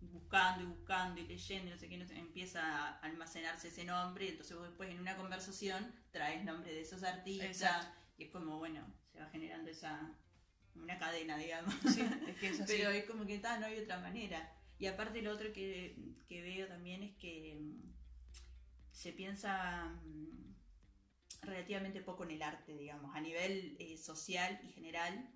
buscando 0.00 0.62
y 0.64 0.66
buscando 0.66 1.20
y 1.20 1.26
leyendo 1.26 1.70
no 1.70 1.78
sé 1.78 1.88
qué, 1.88 1.96
no 1.98 2.06
sé, 2.06 2.16
empieza 2.18 2.60
a 2.62 2.98
almacenarse 3.00 3.68
ese 3.68 3.84
nombre, 3.84 4.26
y 4.26 4.28
entonces 4.28 4.56
vos 4.56 4.66
después 4.66 4.90
en 4.90 5.00
una 5.00 5.16
conversación 5.16 5.90
traes 6.10 6.44
nombre 6.44 6.72
de 6.72 6.82
esos 6.82 7.02
artistas, 7.02 7.46
Exacto. 7.48 7.97
Y 8.18 8.24
es 8.24 8.30
como, 8.30 8.58
bueno, 8.58 8.84
se 9.12 9.20
va 9.20 9.26
generando 9.30 9.70
esa 9.70 10.12
una 10.74 10.98
cadena, 10.98 11.36
digamos. 11.38 11.74
Sí, 11.92 12.02
es 12.28 12.36
que 12.38 12.48
es 12.48 12.60
así. 12.60 12.74
Pero 12.76 12.90
es 12.90 13.04
como 13.04 13.26
que 13.26 13.38
tal, 13.38 13.60
no 13.60 13.66
hay 13.66 13.78
otra 13.78 13.98
manera. 14.00 14.52
Y 14.78 14.86
aparte 14.86 15.22
lo 15.22 15.32
otro 15.32 15.52
que, 15.52 15.96
que 16.28 16.42
veo 16.42 16.68
también 16.68 17.02
es 17.02 17.16
que 17.16 17.56
mm, 17.60 17.92
se 18.92 19.12
piensa 19.12 19.86
mm, 20.04 20.54
relativamente 21.42 22.00
poco 22.00 22.24
en 22.24 22.32
el 22.32 22.42
arte, 22.42 22.76
digamos, 22.76 23.14
a 23.14 23.20
nivel 23.20 23.76
eh, 23.78 23.96
social 23.98 24.60
y 24.64 24.68
general. 24.72 25.30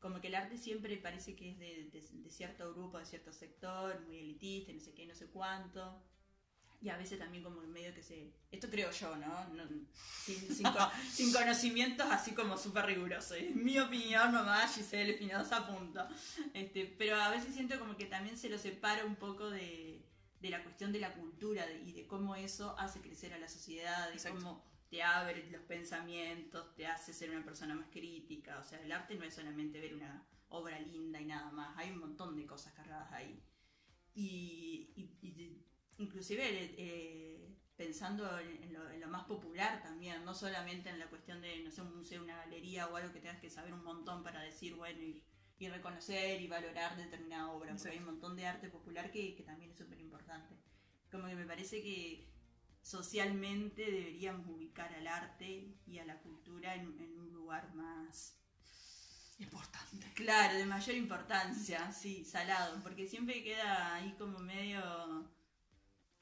Como 0.00 0.20
que 0.20 0.28
el 0.28 0.36
arte 0.36 0.56
siempre 0.56 0.96
parece 0.98 1.34
que 1.34 1.50
es 1.50 1.58
de, 1.58 1.88
de- 1.90 2.22
de 2.22 2.30
cierto 2.30 2.72
grupo, 2.72 2.98
de 2.98 3.06
cierto 3.06 3.32
sector, 3.32 4.00
muy 4.06 4.18
elitista, 4.18 4.72
no 4.72 4.80
sé 4.80 4.94
qué, 4.94 5.06
no 5.06 5.14
sé 5.14 5.26
cuánto. 5.26 6.02
Y 6.80 6.90
a 6.90 6.96
veces 6.96 7.18
también 7.18 7.42
como 7.42 7.60
en 7.62 7.72
medio 7.72 7.92
que 7.92 8.02
se... 8.04 8.32
Esto 8.52 8.70
creo 8.70 8.90
yo, 8.92 9.16
¿no? 9.16 9.48
No- 9.48 9.66
sin, 10.24 10.54
sin 10.54 10.62
co- 10.64 10.90
sin 11.12 11.32
conocimientos 11.32 12.06
así 12.10 12.32
como 12.34 12.56
súper 12.56 12.86
rigurosos. 12.86 13.32
Es 13.32 13.54
mi 13.56 13.78
opinión 13.80 14.30
nomás, 14.32 14.74
Giselle 14.76 15.12
Espinosa, 15.14 15.66
punto. 15.66 16.06
Este, 16.54 16.86
pero 16.98 17.16
a 17.20 17.30
veces 17.30 17.52
siento 17.54 17.78
como 17.80 17.96
que 17.96 18.06
también 18.06 18.38
se 18.38 18.48
lo 18.48 18.58
separa 18.58 19.04
un 19.04 19.16
poco 19.16 19.50
de, 19.50 20.06
de 20.40 20.50
la 20.50 20.62
cuestión 20.62 20.92
de 20.92 21.00
la 21.00 21.12
cultura 21.14 21.68
y 21.72 21.90
de 21.92 22.06
cómo 22.06 22.36
eso 22.36 22.78
hace 22.78 23.00
crecer 23.00 23.34
a 23.34 23.38
la 23.38 23.48
sociedad, 23.48 24.12
Exacto. 24.12 24.38
cómo 24.38 24.64
te 24.88 25.02
abre 25.02 25.50
los 25.50 25.62
pensamientos, 25.62 26.74
te 26.76 26.86
hace 26.86 27.12
ser 27.12 27.30
una 27.30 27.44
persona 27.44 27.74
más 27.74 27.88
crítica. 27.90 28.58
O 28.60 28.64
sea, 28.64 28.80
el 28.80 28.92
arte 28.92 29.16
no 29.16 29.24
es 29.24 29.34
solamente 29.34 29.80
ver 29.80 29.94
una 29.94 30.24
obra 30.50 30.78
linda 30.78 31.20
y 31.20 31.24
nada 31.26 31.50
más, 31.50 31.76
hay 31.76 31.90
un 31.90 31.98
montón 31.98 32.36
de 32.36 32.46
cosas 32.46 32.72
cargadas 32.74 33.10
ahí. 33.12 33.42
Y, 34.14 34.92
y- 34.96 35.18
y 35.22 35.62
inclusive 35.98 36.44
eh, 36.78 37.54
pensando 37.76 38.38
en, 38.38 38.62
en 38.62 38.72
lo, 38.72 38.90
en 38.90 39.00
lo 39.00 39.08
más 39.08 39.24
popular 39.26 39.82
también, 39.82 40.24
no 40.24 40.34
solamente 40.34 40.90
en 40.90 40.98
la 40.98 41.08
cuestión 41.08 41.40
de, 41.40 41.62
no 41.62 41.70
sé, 41.70 41.82
un 41.82 41.96
museo, 41.96 42.22
una 42.22 42.36
galería 42.36 42.88
o 42.88 42.96
algo 42.96 43.12
que 43.12 43.20
tengas 43.20 43.40
que 43.40 43.50
saber 43.50 43.72
un 43.72 43.84
montón 43.84 44.22
para 44.22 44.40
decir, 44.40 44.74
bueno, 44.74 45.00
y, 45.00 45.22
y 45.58 45.68
reconocer 45.68 46.40
y 46.40 46.48
valorar 46.48 46.96
determinada 46.96 47.50
obra, 47.50 47.74
porque 47.74 47.90
hay 47.90 47.98
un 47.98 48.06
montón 48.06 48.36
de 48.36 48.46
arte 48.46 48.68
popular 48.68 49.10
que, 49.10 49.34
que 49.34 49.42
también 49.42 49.70
es 49.70 49.78
súper 49.78 50.00
importante. 50.00 50.56
Como 51.10 51.26
que 51.26 51.34
me 51.34 51.46
parece 51.46 51.82
que 51.82 52.28
socialmente 52.82 53.82
deberíamos 53.82 54.46
ubicar 54.46 54.92
al 54.94 55.06
arte 55.06 55.74
y 55.86 55.98
a 55.98 56.04
la 56.04 56.18
cultura 56.20 56.74
en, 56.74 56.98
en 57.00 57.18
un 57.18 57.32
lugar 57.32 57.74
más 57.74 58.38
Importante. 59.38 60.12
Claro, 60.14 60.58
de 60.58 60.66
mayor 60.66 60.96
importancia, 60.96 61.92
sí, 61.92 62.24
salado, 62.24 62.82
porque 62.82 63.06
siempre 63.06 63.42
queda 63.44 63.94
ahí 63.94 64.14
como 64.18 64.38
medio... 64.40 65.30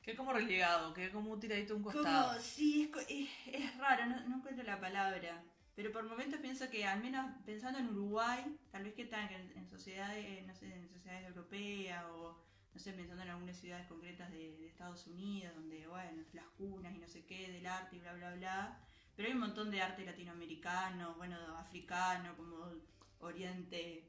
Que 0.07 0.15
como 0.17 0.33
relegado, 0.33 0.95
que 0.95 1.11
como 1.11 1.39
tiradito 1.39 1.75
a 1.75 1.77
un 1.77 1.83
Como, 1.83 1.95
costado. 1.95 2.41
sí, 2.41 2.91
es, 2.97 3.07
es, 3.11 3.29
es 3.63 3.77
raro, 3.79 4.07
no, 4.07 4.21
no 4.29 4.37
encuentro 4.37 4.65
la 4.65 4.81
palabra, 4.81 5.45
pero 5.75 5.93
por 5.93 6.05
momentos 6.09 6.41
pienso 6.41 6.71
que 6.71 6.87
al 6.87 7.03
menos 7.03 7.27
pensando 7.45 7.79
en 7.79 7.89
Uruguay, 7.89 8.57
tal 8.71 8.85
vez 8.85 8.95
que 8.95 9.03
están 9.03 9.29
en, 9.33 9.53
en 9.59 9.69
sociedades, 9.69 10.47
no 10.47 10.55
sé, 10.55 10.73
en 10.75 10.89
sociedades 10.89 11.27
europeas 11.29 12.05
o, 12.13 12.41
no 12.73 12.81
sé, 12.81 12.93
pensando 12.93 13.23
en 13.25 13.31
algunas 13.31 13.57
ciudades 13.59 13.87
concretas 13.89 14.31
de, 14.31 14.57
de 14.59 14.67
Estados 14.69 15.07
Unidos, 15.09 15.55
donde, 15.57 15.87
bueno, 15.89 16.23
las 16.33 16.47
cunas 16.57 16.95
y 16.95 16.99
no 16.99 17.09
sé 17.09 17.25
qué, 17.27 17.51
del 17.53 17.67
arte 17.67 17.97
y 17.97 18.01
bla, 18.01 18.15
bla, 18.15 18.35
bla, 18.35 18.81
pero 19.17 19.29
hay 19.29 19.35
un 19.35 19.41
montón 19.41 19.71
de 19.71 19.83
arte 19.83 20.05
latinoamericano, 20.05 21.15
bueno, 21.17 21.37
africano, 21.59 22.37
como 22.37 22.71
Oriente, 23.19 24.09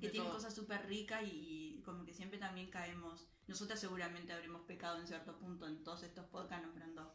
que 0.00 0.08
tienen 0.10 0.28
todo. 0.28 0.34
cosas 0.36 0.54
súper 0.54 0.86
ricas 0.86 1.22
y, 1.24 1.82
como 1.84 2.04
que 2.04 2.12
siempre 2.14 2.38
también 2.38 2.70
caemos. 2.70 3.26
Nosotras 3.46 3.80
seguramente 3.80 4.32
habremos 4.32 4.62
pecado 4.62 4.98
en 5.00 5.06
cierto 5.06 5.38
punto 5.38 5.66
en 5.66 5.82
todos 5.82 6.02
estos 6.02 6.26
podcasts 6.26 6.64
nombrando 6.66 7.14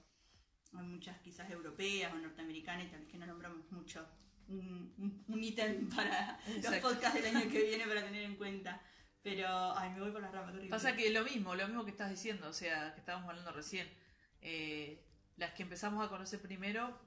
a 0.73 0.81
muchas 0.83 1.17
quizás 1.19 1.49
europeas 1.49 2.13
o 2.13 2.17
norteamericanas 2.17 2.85
y 2.85 2.89
tal 2.89 2.99
vez 3.01 3.09
que 3.09 3.17
no 3.17 3.25
nombramos 3.25 3.71
mucho 3.71 4.05
un, 4.47 5.23
un- 5.27 5.43
ítem 5.43 5.89
para 5.95 6.39
los 6.47 6.57
Exacto. 6.57 6.89
podcasts 6.89 7.21
del 7.23 7.35
año 7.35 7.49
que 7.49 7.63
viene 7.63 7.85
para 7.87 8.03
tener 8.03 8.23
en 8.23 8.35
cuenta. 8.35 8.81
Pero, 9.21 9.47
ay, 9.75 9.91
me 9.91 10.01
voy 10.01 10.11
por 10.11 10.21
las 10.21 10.31
ramas, 10.31 10.49
horrible. 10.51 10.69
Pasa 10.69 10.95
que 10.95 11.09
lo 11.09 11.23
mismo, 11.23 11.55
lo 11.55 11.67
mismo 11.67 11.83
que 11.83 11.89
estás 11.91 12.11
diciendo, 12.11 12.47
o 12.47 12.53
sea, 12.53 12.93
que 12.93 12.99
estábamos 12.99 13.27
hablando 13.29 13.51
recién. 13.53 13.89
Eh, 14.41 15.03
las 15.37 15.53
que 15.53 15.63
empezamos 15.63 16.05
a 16.05 16.09
conocer 16.09 16.39
primero, 16.41 16.99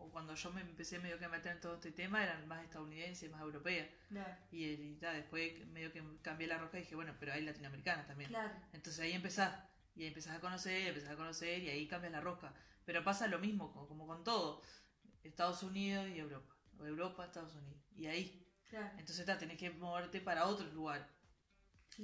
o 0.00 0.10
cuando 0.10 0.34
yo 0.34 0.50
me 0.52 0.60
empecé 0.62 0.98
medio 0.98 1.18
que 1.18 1.24
a 1.26 1.28
meter 1.28 1.52
en 1.52 1.60
todo 1.60 1.74
este 1.76 1.92
tema, 1.92 2.22
eran 2.24 2.46
más 2.48 2.64
estadounidenses, 2.64 3.30
más 3.30 3.40
europeas. 3.42 3.88
Claro, 4.08 4.36
Y, 4.50 4.64
y 4.66 4.96
ta, 4.96 5.12
después 5.12 5.66
medio 5.68 5.92
que 5.92 6.02
cambié 6.22 6.46
la 6.48 6.58
roca 6.58 6.78
y 6.78 6.82
dije, 6.82 6.94
bueno, 6.96 7.14
pero 7.20 7.32
hay 7.32 7.42
latinoamericanas 7.42 8.06
también. 8.06 8.30
claro. 8.30 8.52
Entonces 8.72 9.00
ahí 9.00 9.12
empezás, 9.12 9.54
y 9.94 10.02
ahí 10.02 10.08
empezás 10.08 10.36
a 10.36 10.40
conocer, 10.40 10.88
empezás 10.88 11.10
a 11.10 11.16
conocer, 11.16 11.62
y 11.62 11.68
ahí 11.70 11.86
cambias 11.88 12.12
la 12.12 12.20
rosca. 12.20 12.54
Pero 12.84 13.04
pasa 13.04 13.26
lo 13.28 13.38
mismo, 13.38 13.72
co- 13.72 13.86
como 13.88 14.06
con 14.06 14.24
todo. 14.24 14.62
Estados 15.22 15.62
Unidos 15.62 16.08
y 16.08 16.18
Europa. 16.18 16.54
O 16.78 16.86
Europa, 16.86 17.24
Estados 17.26 17.54
Unidos. 17.56 17.82
Y 17.96 18.06
ahí. 18.06 18.46
claro. 18.68 18.90
Entonces 18.98 19.26
ta, 19.26 19.38
tenés 19.38 19.58
que 19.58 19.70
moverte 19.70 20.20
para 20.20 20.46
otro 20.46 20.66
lugar. 20.72 21.08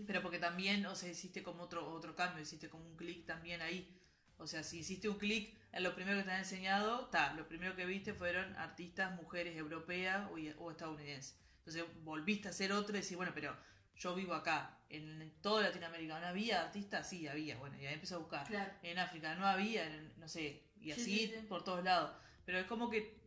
Pero 0.06 0.20
porque 0.22 0.38
también, 0.38 0.84
o 0.86 0.94
sea, 0.94 1.10
hiciste 1.10 1.42
como 1.42 1.62
otro, 1.64 1.88
otro 1.88 2.14
cambio, 2.14 2.42
hiciste 2.42 2.68
como 2.68 2.84
un 2.84 2.96
clic 2.96 3.26
también 3.26 3.62
ahí. 3.62 3.95
O 4.38 4.46
sea, 4.46 4.62
si 4.62 4.78
hiciste 4.80 5.08
un 5.08 5.18
clic 5.18 5.56
en 5.72 5.82
lo 5.82 5.94
primero 5.94 6.18
que 6.18 6.24
te 6.24 6.30
han 6.32 6.38
enseñado, 6.40 7.04
está, 7.04 7.34
lo 7.34 7.48
primero 7.48 7.74
que 7.76 7.86
viste 7.86 8.14
fueron 8.14 8.54
artistas, 8.56 9.14
mujeres 9.16 9.56
europeas 9.56 10.28
o, 10.30 10.34
o 10.64 10.70
estadounidenses. 10.70 11.38
Entonces 11.58 11.84
volviste 12.04 12.48
a 12.48 12.50
hacer 12.50 12.72
otro 12.72 12.96
y 12.96 13.00
decís, 13.00 13.16
bueno, 13.16 13.32
pero 13.34 13.56
yo 13.96 14.14
vivo 14.14 14.34
acá, 14.34 14.78
en, 14.88 15.32
toda 15.40 15.62
Latinoamérica, 15.62 16.20
¿no 16.20 16.26
había 16.26 16.62
artistas? 16.62 17.08
Sí, 17.08 17.26
había, 17.26 17.56
bueno, 17.58 17.76
y 17.80 17.86
ahí 17.86 17.94
empecé 17.94 18.14
a 18.14 18.18
buscar. 18.18 18.46
Claro. 18.46 18.72
En 18.82 18.98
África 18.98 19.34
no 19.34 19.46
había, 19.46 19.86
en- 19.86 20.12
no 20.18 20.28
sé, 20.28 20.62
y 20.80 20.92
Sí, 20.92 21.00
así 21.00 21.18
sí, 21.18 21.26
sí. 21.40 21.46
por 21.48 21.64
todos 21.64 21.82
lados. 21.82 22.12
Pero 22.44 22.58
es 22.58 22.66
como 22.66 22.90
que 22.90 23.18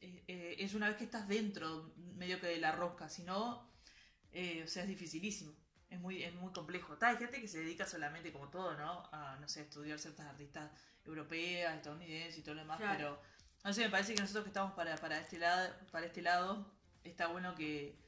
eh, 0.00 0.24
eh, 0.28 0.56
es 0.58 0.74
una 0.74 0.88
vez 0.88 0.96
que 0.96 1.04
estás 1.04 1.28
dentro, 1.28 1.92
medio 2.16 2.40
que 2.40 2.46
de 2.46 2.58
la 2.58 2.72
rosca, 2.72 3.08
si 3.08 3.22
no, 3.24 3.68
eh, 4.32 4.62
o 4.64 4.68
sea, 4.68 4.82
es 4.84 4.88
dificilísimo. 4.88 5.54
Es 5.92 6.00
muy, 6.00 6.22
es 6.22 6.34
muy 6.34 6.50
complejo. 6.52 6.94
Está, 6.94 7.08
hay 7.08 7.16
gente 7.18 7.38
que 7.40 7.46
se 7.46 7.58
dedica 7.58 7.84
solamente, 7.84 8.32
como 8.32 8.48
todo, 8.48 8.74
¿no? 8.78 9.08
A, 9.12 9.36
no 9.38 9.46
sé, 9.46 9.60
estudiar 9.60 9.98
ciertas 9.98 10.26
artistas 10.26 10.70
europeas, 11.04 11.76
estadounidenses 11.76 12.38
y 12.38 12.42
todo 12.42 12.54
lo 12.54 12.62
demás, 12.62 12.78
Claro. 12.78 12.96
pero 12.96 13.22
no 13.64 13.72
sé, 13.74 13.84
me 13.84 13.90
parece 13.90 14.14
que 14.14 14.20
nosotros 14.22 14.44
que 14.44 14.48
estamos 14.50 14.72
para, 14.72 14.96
para 14.96 15.18
este 15.20 15.38
lado, 15.38 15.70
para 15.90 16.06
este 16.06 16.22
lado, 16.22 16.64
está 17.04 17.26
bueno 17.26 17.54
que, 17.54 17.98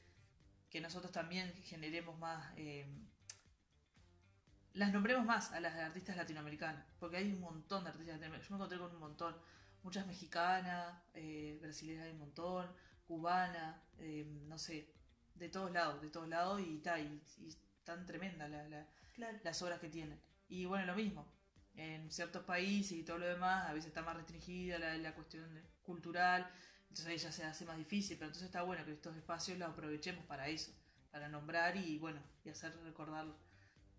que 0.71 0.81
nosotros 0.81 1.11
también 1.11 1.53
generemos 1.63 2.17
más, 2.17 2.53
eh, 2.57 2.87
las 4.73 4.91
nombremos 4.91 5.23
más 5.25 5.51
a 5.51 5.59
las 5.59 5.75
artistas 5.75 6.17
latinoamericanas, 6.17 6.85
porque 6.99 7.17
hay 7.17 7.31
un 7.33 7.39
montón 7.39 7.83
de 7.83 7.91
artistas 7.91 8.15
latinoamericanas. 8.15 8.49
Yo 8.49 8.55
me 8.55 8.57
encontré 8.57 8.79
con 8.79 8.91
un 8.95 8.99
montón, 8.99 9.37
muchas 9.83 10.07
mexicanas, 10.07 11.01
eh, 11.13 11.59
brasileñas 11.61 12.05
hay 12.05 12.11
un 12.13 12.19
montón, 12.19 12.67
cubanas, 13.05 13.77
eh, 13.99 14.25
no 14.47 14.57
sé, 14.57 14.91
de 15.35 15.49
todos 15.49 15.71
lados, 15.71 16.01
de 16.01 16.09
todos 16.09 16.27
lados 16.27 16.61
y, 16.61 16.79
ta, 16.79 16.99
y, 16.99 17.21
y 17.39 17.49
están 17.85 18.05
tremendas 18.07 18.49
la- 18.49 18.67
la- 18.67 18.87
Claro. 19.13 19.37
las 19.43 19.61
obras 19.61 19.79
que 19.79 19.89
tienen. 19.89 20.19
Y 20.49 20.65
bueno, 20.65 20.85
lo 20.87 20.95
mismo, 20.95 21.31
en 21.75 22.11
ciertos 22.11 22.43
países 22.43 22.93
y 22.93 23.03
todo 23.03 23.19
lo 23.19 23.27
demás, 23.27 23.69
a 23.69 23.73
veces 23.73 23.89
está 23.89 24.01
más 24.01 24.17
restringida 24.17 24.79
la, 24.79 24.97
la 24.97 25.13
cuestión 25.13 25.45
cultural, 25.83 26.49
entonces 26.89 27.05
ahí 27.05 27.17
ya 27.17 27.31
se 27.31 27.43
hace 27.43 27.63
más 27.65 27.77
difícil, 27.77 28.17
pero 28.17 28.27
entonces 28.29 28.47
está 28.47 28.63
bueno 28.63 28.83
que 28.85 28.93
estos 28.93 29.15
espacios 29.15 29.57
los 29.59 29.69
aprovechemos 29.69 30.25
para 30.25 30.47
eso, 30.49 30.71
para 31.11 31.29
nombrar 31.29 31.77
y 31.77 31.99
bueno, 31.99 32.19
y 32.43 32.49
hacer 32.49 32.75
recordar 32.83 33.27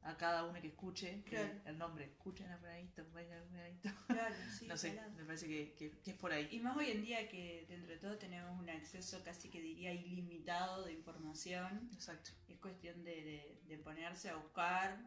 a 0.08 0.16
cada 0.16 0.44
uno 0.44 0.60
que 0.60 0.68
escuche 0.68 1.22
que 1.25 1.30
Claro. 1.30 1.60
el 1.64 1.78
nombre, 1.78 2.04
escuchen 2.04 2.50
a 2.50 2.58
Fulanito, 2.58 3.02
vengan 3.12 3.42
a 3.42 3.46
Fulanito. 3.46 3.88
Claro, 4.06 4.34
sí, 4.56 4.66
no 4.68 4.76
sé, 4.76 4.92
claro. 4.92 5.10
me 5.16 5.25
parece 5.25 5.46
que, 5.48 5.75
que- 5.75 5.90
que 6.00 6.10
es 6.12 6.16
por 6.16 6.32
ahí. 6.32 6.48
Y 6.52 6.60
más 6.60 6.76
hoy 6.76 6.90
en 6.90 7.02
día 7.02 7.28
que 7.28 7.66
dentro 7.68 7.92
de 7.92 7.98
todo 7.98 8.16
tenemos 8.16 8.58
un 8.60 8.68
acceso 8.70 9.22
casi 9.25 9.48
que 9.50 9.60
diría 9.60 9.92
ilimitado 9.92 10.84
de 10.84 10.92
información. 10.92 11.90
Exacto. 11.92 12.30
Es 12.48 12.58
cuestión 12.58 13.02
de, 13.04 13.22
de- 13.22 13.60
de 13.66 13.78
ponerse 13.78 14.30
a 14.30 14.36
buscar. 14.36 14.98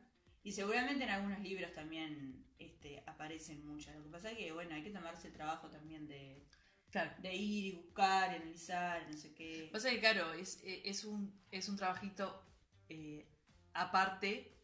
Y 0.43 0.51
seguramente 0.53 1.03
en 1.03 1.09
algunos 1.09 1.39
libros 1.41 1.73
también 1.73 2.45
este, 2.59 3.03
aparecen 3.05 3.65
muchas. 3.65 3.95
Lo 3.95 4.03
que 4.03 4.09
pasa 4.09 4.31
es 4.31 4.37
que, 4.37 4.51
bueno, 4.51 4.73
hay 4.75 4.83
que 4.83 4.91
tomarse 4.91 5.27
el 5.27 5.33
trabajo 5.33 5.69
también 5.69 6.07
de, 6.07 6.45
Claro. 6.91 7.11
de 7.19 7.35
ir 7.35 7.65
y 7.65 7.71
buscar, 7.77 8.29
analizar, 8.31 9.05
no 9.09 9.17
sé 9.17 9.33
qué. 9.33 9.69
Pasa 9.71 9.89
que, 9.91 9.99
claro, 9.99 10.33
es, 10.33 10.61
es, 10.63 11.03
un, 11.05 11.39
es 11.51 11.67
un 11.69 11.75
trabajito 11.75 12.41
eh, 12.87 13.27
aparte 13.73 14.58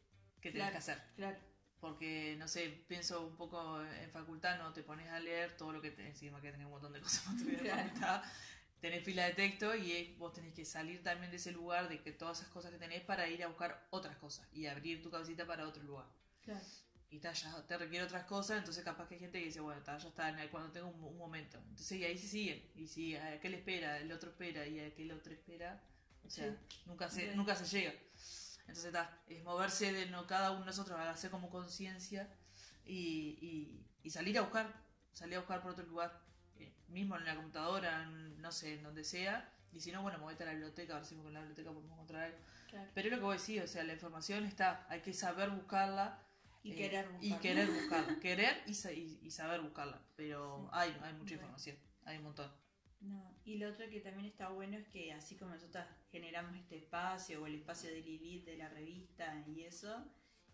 que 0.45 0.51
tenés 0.51 0.69
Claro. 0.69 0.71
que 0.73 0.77
hacer. 0.77 1.01
Claro, 1.15 1.37
Porque, 1.79 2.35
no 2.39 2.47
sé, 2.47 2.83
pienso 2.87 3.21
un 3.27 3.35
poco 3.35 3.83
en 3.83 4.09
facultad, 4.11 4.57
no 4.57 4.73
te 4.73 4.81
pones 4.81 5.07
a 5.09 5.19
leer 5.19 5.55
todo 5.57 5.71
lo 5.71 5.81
que 5.81 5.91
tenés, 5.91 6.13
encima 6.13 6.41
que 6.41 6.51
tenés 6.51 6.65
un 6.65 6.71
montón 6.71 6.93
de 6.93 6.99
cosas 7.01 7.23
para 7.25 7.37
estudiar 7.37 7.59
en 7.59 7.63
Claro. 7.65 7.83
facultad, 7.89 8.23
tenés 8.79 9.03
pila 9.03 9.25
de 9.25 9.33
texto 9.33 9.75
y 9.75 10.15
vos 10.17 10.33
tenés 10.33 10.53
que 10.53 10.65
salir 10.65 11.03
también 11.03 11.29
de 11.31 11.37
ese 11.37 11.51
lugar, 11.51 11.87
de 11.89 12.01
que 12.01 12.11
todas 12.11 12.39
esas 12.39 12.51
cosas 12.51 12.71
que 12.71 12.77
tenés 12.77 13.01
para 13.01 13.27
ir 13.27 13.43
a 13.43 13.47
buscar 13.47 13.87
otras 13.91 14.15
cosas 14.17 14.47
y 14.53 14.65
abrir 14.67 15.01
tu 15.03 15.09
cabecita 15.11 15.45
para 15.45 15.67
otro 15.67 15.83
lugar. 15.83 16.05
claro. 16.43 16.63
Y 17.11 17.19
ta, 17.19 17.31
ya 17.33 17.65
te 17.67 17.77
requiere 17.77 18.03
otras 18.03 18.23
cosas, 18.25 18.57
entonces 18.57 18.83
capaz 18.83 19.07
que 19.07 19.13
hay 19.15 19.19
gente 19.21 19.39
que 19.39 19.45
dice, 19.45 19.59
bueno, 19.61 19.81
ta, 19.83 19.97
ya 19.97 20.09
está, 20.09 20.27
en 20.29 20.39
el- 20.39 20.49
cuando 20.49 20.71
tengo 20.71 20.87
un, 20.87 21.01
un 21.03 21.17
momento. 21.17 21.57
Entonces 21.69 21.99
y 21.99 22.03
ahí 22.03 22.17
se 22.17 22.27
siguen, 22.27 22.63
y 22.75 22.87
si 22.87 23.15
aquel 23.15 23.53
espera, 23.53 23.99
el 23.99 24.11
otro 24.11 24.31
espera 24.31 24.65
y 24.65 24.79
aquel 24.79 25.11
otro 25.11 25.31
espera, 25.33 25.81
o 26.25 26.29
sea, 26.29 26.49
Sí. 26.51 26.81
nunca, 26.87 27.07
se, 27.09 27.29
Sí. 27.31 27.37
nunca 27.37 27.55
se 27.55 27.65
llega. 27.77 27.93
Entonces 28.67 28.85
está, 28.85 29.19
es 29.27 29.43
moverse 29.43 29.93
de 29.93 30.07
no 30.07 30.25
cada 30.27 30.51
uno 30.51 30.61
de 30.61 30.65
nosotros, 30.67 30.99
hacer 30.99 31.29
como 31.31 31.49
conciencia 31.49 32.29
y, 32.85 33.37
y, 33.41 33.85
y 34.03 34.09
salir 34.09 34.37
a 34.37 34.41
buscar, 34.41 34.73
salir 35.13 35.35
a 35.35 35.39
buscar 35.39 35.61
por 35.61 35.71
otro 35.71 35.85
lugar, 35.85 36.21
eh, 36.57 36.73
mismo 36.87 37.15
en 37.17 37.25
la 37.25 37.35
computadora, 37.35 38.03
en- 38.03 38.41
no 38.41 38.51
sé, 38.51 38.73
en 38.75 38.83
donde 38.83 39.03
sea, 39.03 39.51
y 39.71 39.79
si 39.81 39.91
no, 39.91 40.01
bueno, 40.01 40.17
movete 40.19 40.43
a 40.43 40.47
la 40.47 40.51
biblioteca, 40.53 40.93
a 40.93 40.97
ver 40.97 41.05
si 41.05 41.15
con 41.15 41.33
la 41.33 41.39
biblioteca 41.39 41.69
podemos 41.71 41.91
encontrar 41.93 42.23
algo. 42.23 42.37
claro. 42.69 42.89
Pero 42.93 43.07
es 43.07 43.11
lo 43.13 43.17
que 43.19 43.23
vos 43.25 43.39
decís, 43.47 43.61
o 43.63 43.67
sea, 43.67 43.83
la 43.83 43.93
información 43.93 44.43
está, 44.45 44.85
hay 44.89 45.01
que 45.01 45.13
saber 45.13 45.49
buscarla 45.51 46.19
Y 46.63 46.71
eh, 46.71 46.75
querer 46.75 47.07
buscar. 47.09 47.25
Y 47.25 47.33
querer 47.41 47.69
buscarla. 47.69 48.19
querer 48.21 48.63
y, 48.67 48.73
sa- 48.73 48.91
y- 48.91 49.19
y 49.21 49.31
saber 49.31 49.61
buscarla. 49.61 50.01
Pero 50.15 50.63
Sí. 50.63 50.69
hay, 50.73 50.89
hay 51.03 51.13
mucha 51.13 51.13
Bueno. 51.13 51.33
información. 51.33 51.77
Hay 52.05 52.17
un 52.17 52.23
montón. 52.23 52.51
No, 53.01 53.35
y 53.43 53.57
lo 53.57 53.69
otro 53.69 53.87
que 53.89 53.99
también 53.99 54.25
está 54.25 54.49
bueno 54.49 54.77
es 54.77 54.87
que 54.87 55.13
así 55.13 55.35
como 55.35 55.51
nosotros 55.51 55.85
generamos 56.11 56.55
este 56.55 56.77
espacio 56.77 57.41
o 57.41 57.45
el 57.45 57.55
espacio 57.55 57.89
de 57.89 58.01
Lilith 58.01 58.45
de 58.45 58.57
la 58.57 58.69
revista 58.69 59.43
y 59.47 59.61
eso, 59.63 60.03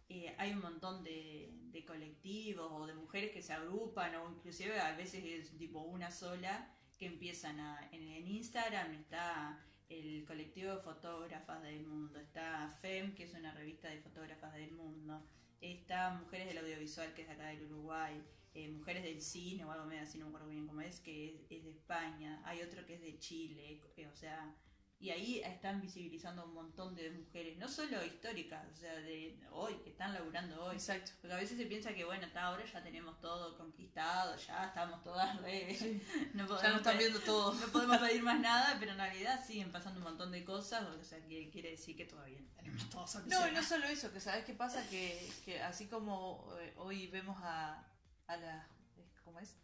eh, 0.09 0.35
hay 0.37 0.51
un 0.51 0.59
montón 0.59 1.03
de, 1.03 1.57
colectivos 1.87 2.69
o 2.71 2.85
de 2.85 2.93
mujeres 2.93 3.31
que 3.31 3.41
se 3.41 3.53
agrupan 3.53 4.15
o 4.15 4.29
inclusive 4.29 4.79
a 4.79 4.95
veces 4.95 5.23
es 5.23 5.57
tipo 5.57 5.79
una 5.81 6.11
sola 6.11 6.69
que 6.97 7.05
empiezan 7.05 7.59
a... 7.59 7.89
En, 7.91 8.07
en 8.07 8.27
Instagram 8.27 8.93
está 8.93 9.59
el 9.89 10.25
colectivo 10.25 10.75
de 10.75 10.81
fotógrafas 10.81 11.61
del 11.63 11.85
mundo, 11.85 12.19
está 12.19 12.69
FEM, 12.81 13.15
que 13.15 13.23
es 13.23 13.33
una 13.33 13.53
revista 13.53 13.89
de 13.89 13.99
fotógrafas 13.99 14.53
del 14.53 14.71
mundo, 14.71 15.21
está 15.59 16.13
Mujeres 16.13 16.47
del 16.47 16.59
Audiovisual, 16.59 17.13
que 17.13 17.23
es 17.23 17.29
acá 17.29 17.47
del 17.47 17.65
Uruguay, 17.65 18.21
eh, 18.53 18.69
Mujeres 18.69 19.03
del 19.03 19.21
Cine 19.21 19.63
o 19.65 19.71
algo 19.71 19.85
medio 19.85 20.03
así, 20.03 20.17
no 20.17 20.25
me 20.25 20.29
acuerdo 20.31 20.49
bien 20.49 20.67
cómo 20.67 20.81
es, 20.81 20.99
que 20.99 21.35
es, 21.35 21.41
es 21.49 21.63
de 21.63 21.71
España, 21.71 22.41
hay 22.45 22.61
otro 22.61 22.85
que 22.85 22.95
es 22.95 23.01
de 23.01 23.17
Chile, 23.19 23.81
eh, 23.97 24.07
o 24.07 24.15
sea, 24.15 24.53
y 24.99 25.09
ahí 25.09 25.39
están 25.39 25.81
visibilizando 25.81 26.45
un 26.45 26.53
montón 26.53 26.93
de 26.93 27.09
mujeres, 27.09 27.57
no 27.57 27.67
solo 27.67 28.05
históricas, 28.05 28.67
o 28.71 28.75
sea, 28.75 28.93
de 28.97 29.35
hoy, 29.49 29.73
que 29.83 29.89
están 29.89 30.13
laburando 30.13 30.63
hoy. 30.65 30.75
Exacto. 30.75 31.13
Porque 31.19 31.33
a 31.33 31.37
veces 31.39 31.57
se 31.57 31.65
piensa 31.65 31.91
que, 31.95 32.05
bueno, 32.05 32.27
hasta 32.27 32.43
ahora 32.43 32.63
ya 32.71 32.83
tenemos 32.83 33.19
todo 33.19 33.57
conquistado, 33.57 34.37
ya 34.37 34.65
estamos 34.67 35.01
todas 35.01 35.41
re... 35.41 35.75
No 36.35 36.43
Ya 36.43 36.47
podemos 36.47 36.61
no 36.73 36.77
están 36.77 36.97
pedir- 36.97 37.09
viendo 37.09 37.19
todo. 37.21 37.51
no 37.55 37.67
podemos 37.71 37.97
pedir 38.07 38.21
más 38.21 38.39
nada, 38.39 38.77
pero 38.79 38.91
en 38.91 38.99
realidad 38.99 39.43
siguen 39.43 39.71
pasando 39.71 39.97
un 39.99 40.03
montón 40.03 40.31
de 40.31 40.43
cosas, 40.45 40.83
o 40.83 41.03
sea, 41.03 41.19
que 41.25 41.49
quiere 41.49 41.71
decir 41.71 41.97
que 41.97 42.05
todavía 42.05 42.37
tenemos 42.55 42.87
todo 42.91 43.05
No, 43.25 43.47
y 43.47 43.51
no 43.53 43.63
solo 43.63 43.87
eso, 43.87 44.11
que 44.13 44.19
sabes 44.19 44.45
qué 44.45 44.53
pasa, 44.53 44.87
que, 44.87 45.27
que 45.43 45.63
así 45.63 45.87
como 45.87 46.47
eh, 46.61 46.73
hoy 46.77 47.07
vemos 47.07 47.39
a, 47.41 47.83
a 48.31 48.37
las, 48.37 48.65
¿cómo 49.23 49.39
es? 49.39 49.55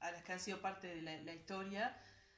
A 0.00 0.10
las 0.10 0.22
que 0.22 0.32
han 0.32 0.40
sido 0.40 0.60
parte 0.60 0.86
de 0.88 1.02
la, 1.02 1.16
la 1.22 1.34
historia, 1.34 1.96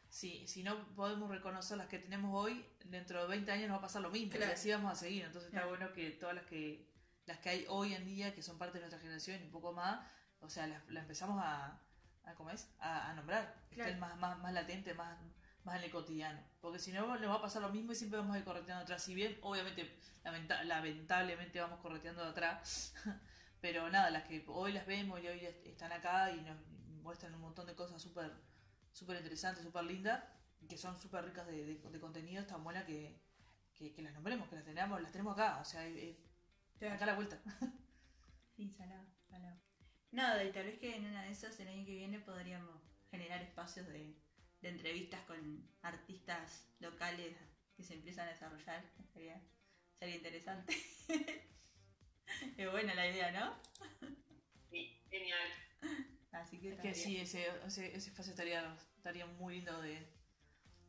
si, 0.09 0.47
si 0.47 0.63
no 0.63 0.87
podemos 0.95 1.31
reconocer 1.31 1.79
las 1.79 1.87
que 1.89 1.99
tenemos 1.99 2.31
hoy, 2.35 2.67
dentro 2.85 3.23
de 3.23 3.29
20 3.29 3.51
años 3.53 3.69
nos 3.69 3.77
va 3.77 3.79
a 3.79 3.83
pasar 3.83 4.03
lo 4.03 4.11
mismo, 4.11 4.33
Claro. 4.33 4.51
y 4.51 4.55
así 4.55 4.71
vamos 4.71 4.93
a 4.93 4.97
seguir. 4.97 5.25
Entonces 5.25 5.49
está 5.49 5.63
Claro. 5.63 5.77
bueno 5.77 5.93
que 5.95 6.11
todas 6.11 6.35
las 6.35 6.45
que 6.47 6.91
las 7.25 7.39
que 7.39 7.51
hay 7.51 7.67
hoy 7.69 7.95
en 7.95 8.05
día, 8.05 8.35
que 8.35 8.43
son 8.43 8.59
parte 8.59 8.75
de 8.79 8.81
nuestra 8.81 8.99
generación 8.99 9.41
y 9.41 9.45
un 9.45 9.53
poco 9.53 9.73
más, 9.73 10.01
o 10.41 10.51
sea, 10.51 10.67
las, 10.67 10.87
las 10.89 11.03
empezamos 11.03 11.41
a, 11.43 11.81
a, 12.25 12.35
¿cómo 12.35 12.51
es? 12.51 12.69
A, 12.81 13.11
a 13.11 13.15
nombrar, 13.15 13.55
que 13.71 13.77
Claro. 13.77 13.91
estén 13.91 14.01
más, 14.01 14.17
más, 14.19 14.37
más 14.41 14.53
latente, 14.53 14.93
más, 14.95 15.17
más 15.65 15.77
en 15.77 15.85
el 15.85 15.91
cotidiano. 15.93 16.41
Porque 16.61 16.81
si 16.81 16.91
no, 16.93 17.07
nos 17.17 17.31
va 17.31 17.37
a 17.37 17.41
pasar 17.43 17.63
lo 17.63 17.69
mismo 17.71 17.93
y 17.93 17.95
siempre 17.95 18.19
vamos 18.19 18.35
a 18.35 18.39
ir 18.41 18.45
correteando 18.45 18.83
atrás. 18.83 19.03
Si 19.05 19.15
bien, 19.15 19.39
obviamente, 19.41 19.97
lamenta- 20.25 20.65
lamentablemente 20.65 21.61
vamos 21.61 21.79
correteando 21.81 22.25
de 22.25 22.31
atrás, 22.31 22.93
pero 23.63 23.91
nada, 23.91 24.11
las 24.11 24.25
que 24.25 24.45
hoy 24.49 24.73
las 24.75 24.87
vemos 24.87 25.23
y 25.23 25.29
hoy 25.29 25.41
est- 25.47 25.67
están 25.67 25.93
acá 25.93 26.33
y 26.33 26.43
nos 26.43 26.59
muestran 27.03 27.35
un 27.37 27.43
montón 27.43 27.67
de 27.67 27.77
cosas 27.77 28.03
súper 28.03 28.33
súper 28.93 29.19
interesantes, 29.19 29.65
súper 29.65 29.85
lindas, 29.85 30.25
que 30.69 30.79
son 30.79 30.97
súper 30.99 31.25
ricas 31.27 31.47
de, 31.49 31.65
de, 31.67 31.77
de 31.91 32.01
contenido, 32.01 32.45
tan 32.47 32.65
buenas 32.65 32.85
que, 32.87 33.21
que, 33.75 33.93
que 33.95 34.03
las 34.03 34.15
nombremos, 34.15 34.49
que 34.51 34.57
las 34.57 34.65
tenemos, 34.67 35.03
las 35.03 35.13
tenemos 35.13 35.35
acá, 35.35 35.61
o 35.61 35.67
sea, 35.67 35.87
eh, 35.89 36.19
eh, 36.81 36.89
acá 36.91 37.05
a 37.05 37.09
la 37.09 37.15
vuelta. 37.17 37.41
Sí, 38.57 38.71
salado, 38.71 39.07
salado. 39.29 39.61
Nada, 40.11 40.45
y 40.45 40.53
tal 40.53 40.67
vez 40.67 40.79
que 40.79 40.97
en 40.97 41.07
una 41.07 41.23
de 41.25 41.33
esas 41.33 41.59
el 41.61 41.69
año 41.69 41.85
que 41.87 41.95
viene 41.95 42.21
podríamos 42.21 42.81
generar 43.11 43.43
espacios 43.43 43.87
de, 43.89 44.17
de 44.61 44.69
entrevistas 44.69 45.23
con 45.27 45.69
artistas 45.83 46.67
locales 46.81 47.37
que 47.77 47.83
se 47.83 47.95
empiezan 47.95 48.29
a 48.29 48.33
desarrollar. 48.33 48.85
Sería, 49.13 49.41
sería 49.99 50.17
interesante. 50.17 50.77
es 52.57 52.71
buena 52.71 52.95
la 52.95 53.07
idea, 53.09 53.31
¿no? 53.33 53.55
Sí, 54.71 55.01
genial. 55.11 55.49
Así 56.33 56.59
que, 56.59 56.73
Es 56.73 56.81
que 56.81 56.95
sí, 56.95 57.19
ese, 57.19 57.47
ese, 57.67 57.95
ese 57.95 58.11
espacio 58.11 58.31
estaría, 58.33 58.75
estaría 58.97 59.27
muy 59.27 59.57
lindo 59.57 59.81
de, 59.83 60.07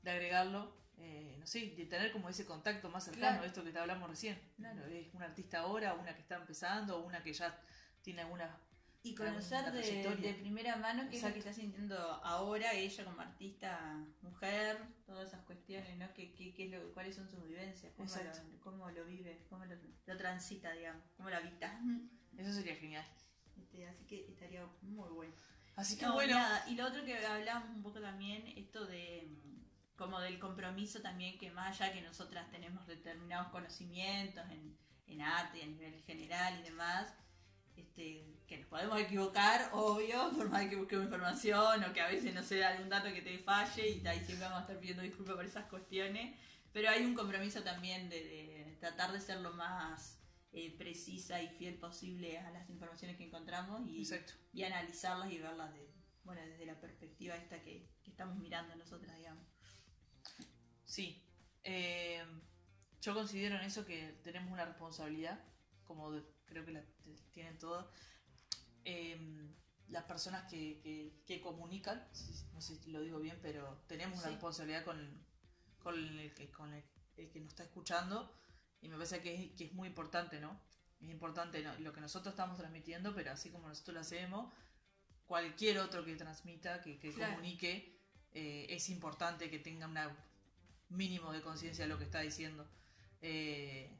de 0.02 0.12
agregarlo. 0.12 0.82
eh, 0.98 1.36
no 1.40 1.46
sé, 1.48 1.60
de 1.76 1.86
tener 1.86 2.12
como 2.12 2.30
ese 2.30 2.46
contacto 2.46 2.90
más 2.90 3.04
cercano, 3.04 3.38
Claro. 3.38 3.46
esto 3.46 3.64
que 3.64 3.72
te 3.72 3.80
hablamos 3.80 4.10
recién. 4.10 4.40
Claro. 4.56 4.86
Es 4.86 5.14
una 5.14 5.26
artista 5.26 5.60
ahora, 5.60 5.94
una 5.96 6.14
que 6.16 6.22
está 6.22 6.36
empezando, 6.36 7.00
una 7.04 7.22
que 7.24 7.34
ya 7.34 7.60
tiene 8.02 8.22
alguna... 8.22 8.58
Y 9.06 9.16
conocer 9.16 9.70
de, 9.74 10.34
primera 10.40 10.78
mano 10.78 11.10
qué 11.10 11.18
es 11.18 11.24
lo 11.24 11.34
que 11.34 11.40
está 11.40 11.52
sintiendo 11.52 11.98
ahora 12.24 12.72
ella 12.72 13.04
como 13.04 13.20
artista 13.20 14.02
mujer, 14.22 14.78
todas 15.06 15.28
esas 15.28 15.42
cuestiones, 15.42 15.98
¿no? 15.98 16.14
¿Qué, 16.14 16.34
qué, 16.34 16.54
qué 16.54 16.66
es 16.66 16.72
lo, 16.72 16.94
¿Cuáles 16.94 17.14
son 17.14 17.30
sus 17.30 17.44
vivencias? 17.46 17.92
¿Cómo, 17.98 18.10
lo, 18.10 18.60
cómo 18.62 18.90
lo 18.92 19.06
vive? 19.06 19.46
¿Cómo 19.50 19.66
lo, 19.66 19.76
lo 20.06 20.18
transita, 20.18 20.72
digamos? 20.72 21.04
¿Cómo 21.18 21.30
lo 21.30 21.36
habita? 21.36 21.82
Eso 22.38 22.54
sería 22.54 22.78
genial. 22.78 23.06
Este, 23.58 23.86
así 23.88 24.06
que 24.06 24.26
estaría 24.30 24.66
muy 24.82 25.10
bueno. 25.10 25.34
Así 25.76 25.98
que 25.98 26.06
No, 26.06 26.14
bueno, 26.14 26.36
nada, 26.36 26.64
Y 26.70 26.76
lo 26.76 26.88
otro 26.88 27.04
que 27.04 27.26
hablábamos 27.26 27.76
un 27.76 27.84
poco 27.84 28.00
también, 28.00 28.48
esto 28.56 28.86
de 28.86 29.28
mm, 29.28 29.98
como 29.98 30.22
del 30.22 30.40
compromiso 30.40 31.02
también, 31.02 31.38
que 31.38 31.52
más 31.52 31.82
allá 31.82 31.92
que 31.92 32.02
nosotras 32.02 32.50
tenemos 32.52 32.88
determinados 32.88 33.50
conocimientos 33.50 34.50
en, 34.50 34.78
en 35.08 35.22
arte 35.22 35.60
y 35.60 35.62
a 35.64 35.68
nivel 35.68 36.02
general 36.04 36.60
y 36.60 36.64
demás, 36.64 37.14
podemos 38.88 39.08
equivocar, 39.08 39.70
obvio, 39.74 40.32
por 40.38 40.50
más 40.50 40.68
que 40.68 40.76
busquemos 40.76 41.06
información 41.06 41.84
o 41.84 41.94
que 41.94 42.02
a 42.02 42.08
veces 42.08 42.34
no 42.34 42.44
sea 42.44 42.70
algún 42.70 42.90
dato 42.90 43.12
que 43.14 43.22
te 43.22 43.38
falle 43.40 43.90
y 43.90 44.08
ahí 44.08 44.20
siempre 44.20 44.46
vamos 44.46 44.60
a 44.60 44.62
estar 44.62 44.80
pidiendo 44.80 45.04
disculpas 45.04 45.36
por 45.36 45.46
esas 45.46 45.66
cuestiones, 45.66 46.38
pero 46.72 46.90
hay 46.90 47.06
un 47.06 47.14
compromiso 47.14 47.62
también 47.64 48.10
de, 48.10 48.24
de 48.24 48.78
tratar 48.80 49.12
de 49.12 49.22
ser 49.22 49.40
lo 49.42 49.54
más 49.54 50.20
eh, 50.52 50.76
precisa 50.78 51.42
y 51.42 51.48
fiel 51.50 51.76
posible 51.76 52.40
a 52.40 52.52
las 52.52 52.70
informaciones 52.70 53.18
que 53.18 53.26
encontramos 53.26 53.82
y, 53.88 54.64
analizarlas 54.64 55.32
y 55.32 55.40
verlas 55.40 55.74
de, 55.74 55.90
bueno, 56.24 56.42
desde 56.42 56.66
la 56.66 56.80
perspectiva 56.80 57.36
esta 57.36 57.62
que, 57.62 57.90
que 58.04 58.12
estamos 58.12 58.38
mirando 58.38 58.76
nosotras, 58.76 59.16
digamos. 59.18 59.46
Sí. 60.86 61.24
Eh, 61.64 62.24
yo 63.02 63.14
considero 63.14 63.56
en 63.56 63.62
eso 63.64 63.86
que 63.86 64.20
tenemos 64.24 64.52
una 64.52 64.66
responsabilidad, 64.66 65.40
como 65.84 66.12
de- 66.12 66.24
creo 66.46 66.66
que 66.66 66.72
la 66.72 66.84
tienen 67.32 67.58
todas. 67.58 67.86
Eh, 68.86 69.50
las 69.90 70.04
personas 70.06 70.50
que, 70.50 70.80
que- 70.82 71.22
que 71.26 71.42
comunican, 71.42 72.08
no 72.54 72.62
sé 72.62 72.76
si 72.78 72.92
lo 72.92 73.02
digo 73.02 73.20
bien, 73.20 73.38
pero 73.42 73.84
tenemos 73.88 74.16
una 74.20 74.28
Sí. 74.28 74.32
responsabilidad 74.32 74.84
con, 74.86 75.24
con, 75.80 75.94
el, 75.96 76.34
que, 76.34 76.50
con 76.52 76.74
el, 76.74 76.84
el 77.18 77.30
que 77.30 77.40
nos 77.40 77.50
está 77.50 77.64
escuchando 77.64 78.34
y 78.82 78.88
me 78.88 78.96
parece 78.96 79.22
que 79.22 79.34
es, 79.36 79.52
que 79.52 79.66
es 79.66 79.74
muy 79.74 79.88
importante, 79.88 80.40
¿no? 80.40 80.60
Es 81.02 81.10
importante 81.10 81.62
¿no? 81.62 81.78
lo 81.80 81.92
que 81.94 82.02
nosotros 82.02 82.34
estamos 82.34 82.58
transmitiendo, 82.58 83.14
pero 83.14 83.32
así 83.32 83.50
como 83.52 83.68
nosotros 83.68 83.94
lo 83.96 84.00
hacemos, 84.02 84.52
cualquier 85.28 85.80
otro 85.80 86.04
que 86.06 86.16
transmita, 86.16 86.82
que, 86.82 86.98
que 86.98 87.12
Claro. 87.14 87.34
comunique, 87.34 88.00
eh, 88.32 88.66
es 88.70 88.90
importante 88.90 89.50
que 89.50 89.60
tenga 89.60 89.88
un 89.88 90.98
mínimo 90.98 91.32
de 91.34 91.42
conciencia 91.42 91.86
de 91.86 91.90
lo 91.90 91.98
que 91.98 92.06
está 92.06 92.22
diciendo. 92.22 92.68
Eh, 93.22 93.92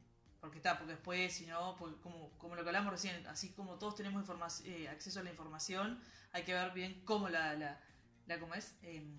porque 0.44 0.58
está, 0.58 0.76
porque 0.76 0.92
después, 0.92 1.32
si 1.32 1.46
no, 1.46 1.74
pues, 1.76 1.94
como, 2.02 2.28
como 2.36 2.54
lo 2.54 2.62
que 2.62 2.68
hablamos 2.68 2.92
recién, 2.92 3.26
así 3.28 3.54
como 3.54 3.78
todos 3.78 3.94
tenemos 3.94 4.28
eh, 4.66 4.90
acceso 4.90 5.20
a 5.20 5.22
la 5.22 5.30
información, 5.30 5.98
hay 6.32 6.42
que 6.44 6.52
ver 6.52 6.70
bien 6.72 7.02
cómo 7.06 7.30
la, 7.30 7.54
la, 7.54 7.80
la, 8.26 8.38
¿cómo 8.38 8.54
es? 8.54 8.76
Em, 8.82 9.18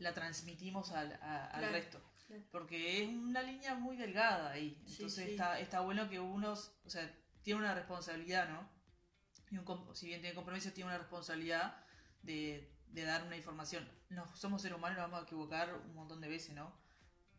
la 0.00 0.12
transmitimos 0.12 0.90
al, 0.92 1.14
a- 1.22 1.46
al 1.46 1.60
Claro, 1.60 1.72
resto. 1.72 2.02
claro. 2.26 2.42
Porque 2.50 3.02
es 3.02 3.08
una 3.08 3.40
línea 3.40 3.74
muy 3.74 3.96
delgada 3.96 4.50
ahí. 4.50 4.76
Entonces 4.86 5.24
sí. 5.24 5.30
Está, 5.30 5.58
está 5.60 5.80
bueno 5.80 6.10
que 6.10 6.20
uno, 6.20 6.52
o 6.52 6.90
sea, 6.90 7.10
tiene 7.42 7.60
una 7.60 7.74
responsabilidad, 7.74 8.46
¿no? 8.50 8.68
Y 9.50 9.56
un, 9.56 9.96
si 9.96 10.06
bien 10.08 10.20
tiene 10.20 10.34
compromiso, 10.34 10.72
tiene 10.72 10.90
una 10.90 10.98
responsabilidad 10.98 11.74
de, 12.20 12.70
de 12.88 13.02
dar 13.04 13.22
una 13.22 13.36
información. 13.38 13.88
No, 14.10 14.26
somos 14.36 14.60
seres 14.60 14.76
humanos, 14.76 14.98
nos 14.98 15.06
vamos 15.10 15.20
a 15.22 15.26
equivocar 15.26 15.72
un 15.74 15.94
montón 15.94 16.20
de 16.20 16.28
veces, 16.28 16.54
¿no? 16.54 16.70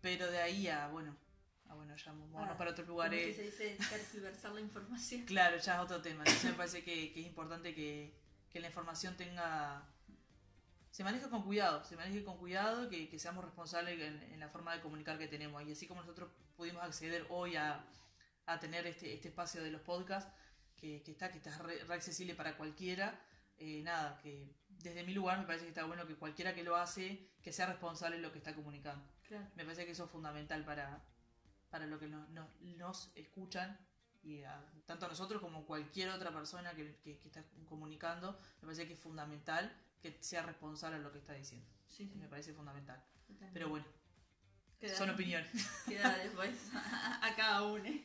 Pero 0.01 0.31
de 0.31 0.41
ahí 0.41 0.67
a, 0.69 0.87
bueno, 0.87 1.15
a 1.69 1.73
bueno, 1.75 1.95
ya 1.95 2.13
movernos 2.13 2.49
Ah, 2.51 2.57
para 2.57 2.71
otros 2.71 2.87
lugares. 2.87 3.35
se 3.35 3.43
dice 3.43 3.77
tergiversar 3.89 4.51
la 4.53 4.61
información. 4.61 5.21
Claro, 5.25 5.57
ya 5.57 5.75
es 5.75 5.79
otro 5.81 6.01
tema. 6.01 6.19
Entonces 6.25 6.51
me 6.51 6.57
parece 6.57 6.83
que, 6.83 7.11
que 7.11 7.21
es 7.21 7.25
importante 7.27 7.73
que, 7.73 8.13
que 8.49 8.59
la 8.59 8.67
información 8.67 9.15
tenga. 9.17 9.83
Se 10.91 11.03
maneje 11.03 11.27
con 11.29 11.43
cuidado, 11.43 11.83
se 11.83 11.97
maneje 11.97 12.23
con 12.23 12.37
cuidado, 12.37 12.87
que, 12.89 13.09
que 13.09 13.19
seamos 13.19 13.43
responsables 13.43 13.99
en, 13.99 14.23
en 14.31 14.39
la 14.39 14.47
forma 14.47 14.73
de 14.73 14.81
comunicar 14.81 15.17
que 15.17 15.27
tenemos. 15.27 15.61
Y 15.63 15.71
así 15.73 15.87
como 15.87 16.01
nosotros 16.01 16.29
pudimos 16.55 16.81
acceder 16.83 17.25
hoy 17.29 17.57
a, 17.57 17.83
a 18.45 18.59
tener 18.59 18.87
este, 18.87 19.13
este 19.13 19.27
espacio 19.27 19.61
de 19.61 19.71
los 19.71 19.81
podcasts, 19.81 20.31
que, 20.77 21.01
que 21.03 21.11
está, 21.11 21.29
que 21.31 21.37
está 21.39 21.57
re, 21.57 21.83
re 21.83 21.93
accesible 21.95 22.33
para 22.35 22.55
cualquiera, 22.55 23.19
eh, 23.57 23.81
nada, 23.83 24.17
que 24.21 24.55
desde 24.69 25.03
mi 25.03 25.13
lugar 25.13 25.39
me 25.39 25.45
parece 25.45 25.65
que 25.65 25.69
está 25.69 25.83
bueno 25.85 26.05
que 26.07 26.15
cualquiera 26.15 26.53
que 26.55 26.63
lo 26.63 26.75
hace, 26.77 27.27
que 27.41 27.51
sea 27.51 27.65
responsable 27.65 28.15
en 28.17 28.21
lo 28.21 28.31
que 28.31 28.37
está 28.37 28.53
comunicando. 28.55 29.05
Claro. 29.27 29.47
Me 29.55 29.63
parece 29.65 29.85
que 29.85 29.91
eso 29.91 30.05
es 30.05 30.11
fundamental 30.11 30.63
para, 30.63 31.03
para 31.75 31.87
lo 31.87 31.99
que 31.99 32.07
nos, 32.07 32.29
nos, 32.29 32.47
nos 32.61 33.11
escuchan, 33.15 33.77
y 34.23 34.41
a- 34.43 34.63
tanto 34.85 35.07
a 35.07 35.09
nosotros 35.09 35.41
como 35.41 35.65
cualquier 35.65 36.07
otra 36.09 36.31
persona 36.31 36.73
que, 36.73 36.95
que- 37.03 37.19
que 37.19 37.27
está 37.27 37.43
comunicando, 37.67 38.39
me 38.61 38.67
parece 38.67 38.87
que 38.87 38.93
es 38.93 38.99
fundamental 39.01 39.75
que 40.01 40.17
sea 40.23 40.41
responsable 40.43 40.99
de 40.99 41.03
lo 41.03 41.11
que 41.11 41.17
está 41.17 41.33
diciendo. 41.33 41.67
Sí, 41.89 42.07
sí. 42.07 42.17
Me 42.17 42.29
parece 42.29 42.53
fundamental. 42.53 43.03
totalmente. 43.27 43.53
Pero 43.53 43.67
bueno, 43.67 43.85
Queda- 44.79 44.95
son 44.97 45.09
opiniones. 45.09 45.51
Queda 45.85 46.17
después 46.17 46.55
a 46.73 47.33
cada 47.35 47.63
uno. 47.63 47.83
Es 47.83 47.99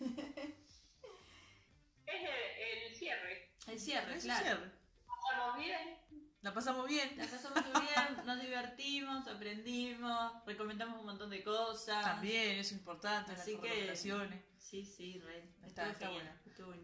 el, 2.09 2.89
el 2.89 2.95
cierre. 2.97 3.53
El 3.69 3.79
cierre, 3.79 4.17
Ese 4.17 4.27
claro. 4.27 4.43
cierre. 4.47 4.73
¿Pasamos 5.07 5.59
bien? 5.59 5.97
La 6.43 6.55
pasamos 6.55 6.89
bien. 6.89 7.11
La 7.19 7.27
pasamos 7.27 7.63
muy 7.67 7.83
bien, 7.83 8.27
nos 8.27 8.41
divertimos, 8.41 9.27
aprendimos, 9.29 10.33
recomendamos 10.47 10.99
un 11.01 11.07
montón 11.07 11.29
de 11.31 11.43
cosas. 11.45 12.03
También, 12.03 12.53
eso 12.59 12.75
es 12.75 12.81
importante, 12.81 13.33
las 13.33 13.41
Así 13.43 13.57
que- 13.57 13.69
recomendaciones. 13.69 14.45
Sí, 14.59 14.85
sí, 14.85 15.19
re. 15.21 15.45
Está- 15.67 15.91
está 15.91 16.09
bueno. 16.11 16.31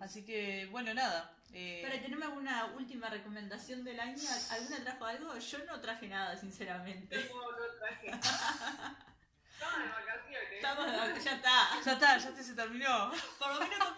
Así 0.01 0.25
que, 0.25 0.67
bueno, 0.71 0.93
nada. 0.93 1.33
eh, 1.53 1.81
Pero 1.89 2.03
tenemos 2.03 2.27
alguna 2.27 2.67
última 2.77 3.09
recomendación 3.09 3.85
del 3.85 3.99
año. 4.01 4.19
¿Alguna 4.51 4.83
trajo 4.83 5.05
algo? 5.07 5.39
Yo 5.39 5.65
no 5.65 5.81
traje 5.81 6.09
nada, 6.09 6.37
sinceramente. 6.37 7.17
Yo 7.17 7.35
no 7.35 7.57
traje. 7.79 8.11
Estamos 9.57 9.83
de 9.83 9.89
vacaciones. 9.89 10.53
Estamos, 10.53 11.25
ya 11.25 11.33
está. 11.33 11.69
ya 11.85 11.93
está, 11.93 12.19
ya 12.19 12.43
se 12.43 12.55
terminó. 12.55 13.11
Por 13.39 13.55
lo 13.55 13.61
menos 13.61 13.89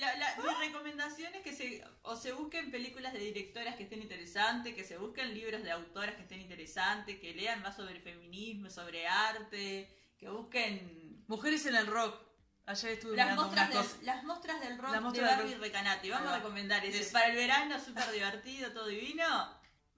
la- 0.00 0.16
la- 0.16 0.36
mi 0.36 0.66
recomendación 0.66 1.34
es 1.34 1.42
que 1.42 1.52
se, 1.54 1.84
o 2.02 2.14
se 2.16 2.32
busquen 2.32 2.70
películas 2.70 3.12
de 3.12 3.20
directoras 3.20 3.76
que 3.76 3.84
estén 3.84 4.02
interesantes, 4.02 4.74
que 4.74 4.84
se 4.84 4.98
busquen 4.98 5.32
libros 5.34 5.62
de 5.62 5.70
autoras 5.70 6.14
que 6.14 6.22
estén 6.22 6.40
interesantes, 6.40 7.18
que 7.20 7.32
lean 7.34 7.62
más 7.62 7.76
sobre 7.76 8.00
feminismo, 8.00 8.68
sobre 8.70 9.06
arte, 9.08 9.90
que 10.18 10.28
busquen 10.28 11.04
Mujeres 11.28 11.66
en 11.66 11.74
el 11.74 11.86
rock. 11.88 12.20
Ayer 12.66 12.92
estuve 12.92 13.16
las 13.16 13.34
mostras, 13.36 13.68
del, 13.68 14.06
las 14.06 14.22
mostras 14.24 14.60
del 14.60 14.78
rock 14.78 14.92
de 15.12 15.20
Barbie 15.22 15.52
rock. 15.54 15.60
Recanati. 15.62 16.10
Vamos 16.10 16.28
a 16.32 16.36
recomendar 16.36 16.84
ese. 16.84 17.00
Ese. 17.00 17.12
Para 17.12 17.26
el 17.28 17.36
verano, 17.36 17.80
súper 17.80 18.10
divertido, 18.12 18.72
todo 18.72 18.86
divino. 18.86 19.55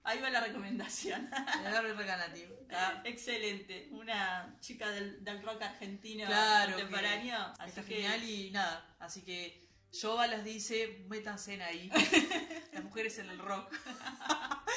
Ahí 0.09 0.19
va 0.21 0.29
la 0.31 0.41
recomendación. 0.41 1.29
Recanati. 1.97 2.41
Está, 2.41 3.01
Excelente. 3.05 3.87
Una 3.91 4.57
chica 4.59 4.89
del, 4.89 5.23
del 5.23 5.41
rock 5.43 5.61
argentino 5.61 6.25
Claro, 6.25 6.71
contemporáneo. 6.71 7.37
que 7.55 7.61
Así 7.61 7.69
está 7.69 7.83
que 7.83 7.95
genial 7.95 8.23
y 8.23 8.51
nada. 8.51 8.95
Así 8.99 9.21
que 9.23 9.69
Yoba 9.91 10.25
las 10.27 10.43
dice, 10.43 11.05
métanse 11.09 11.53
en 11.53 11.61
ahí. 11.61 11.89
Las 12.73 12.83
mujeres 12.83 13.17
en 13.19 13.29
el 13.29 13.37
rock. 13.39 13.71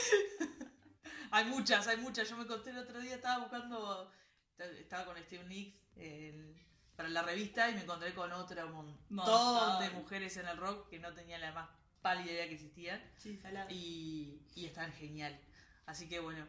hay 1.31 1.45
muchas, 1.47 1.87
hay 1.87 1.97
muchas. 1.99 2.29
Yo 2.29 2.37
me 2.37 2.47
conté 2.47 2.71
el 2.71 2.79
otro 2.79 3.01
día, 3.01 3.15
estaba 3.15 3.39
buscando, 3.39 4.11
estaba 4.59 5.05
con 5.07 5.17
Steve 5.19 5.45
Nicks 5.45 5.77
el- 5.97 6.59
para 6.97 7.09
la 7.09 7.23
revista 7.23 7.71
y 7.71 7.75
me 7.75 7.83
encontré 7.83 8.13
con 8.15 8.31
otra 8.33 8.67
un 8.67 8.73
montón 8.73 8.99
Montón. 9.09 9.81
de 9.83 9.91
mujeres 9.91 10.37
en 10.37 10.47
el 10.47 10.57
rock 10.59 10.91
que 10.91 10.99
no 10.99 11.13
tenía 11.15 11.39
la 11.39 11.53
más 11.53 11.69
pálida 12.03 12.33
idea 12.33 12.49
que 12.49 12.55
existían 12.55 13.01
Sí, 13.17 13.41
y, 13.71 14.43
y 14.55 14.67
están 14.67 14.93
genial. 14.93 15.39
Así 15.87 16.09
que 16.09 16.19
bueno, 16.21 16.47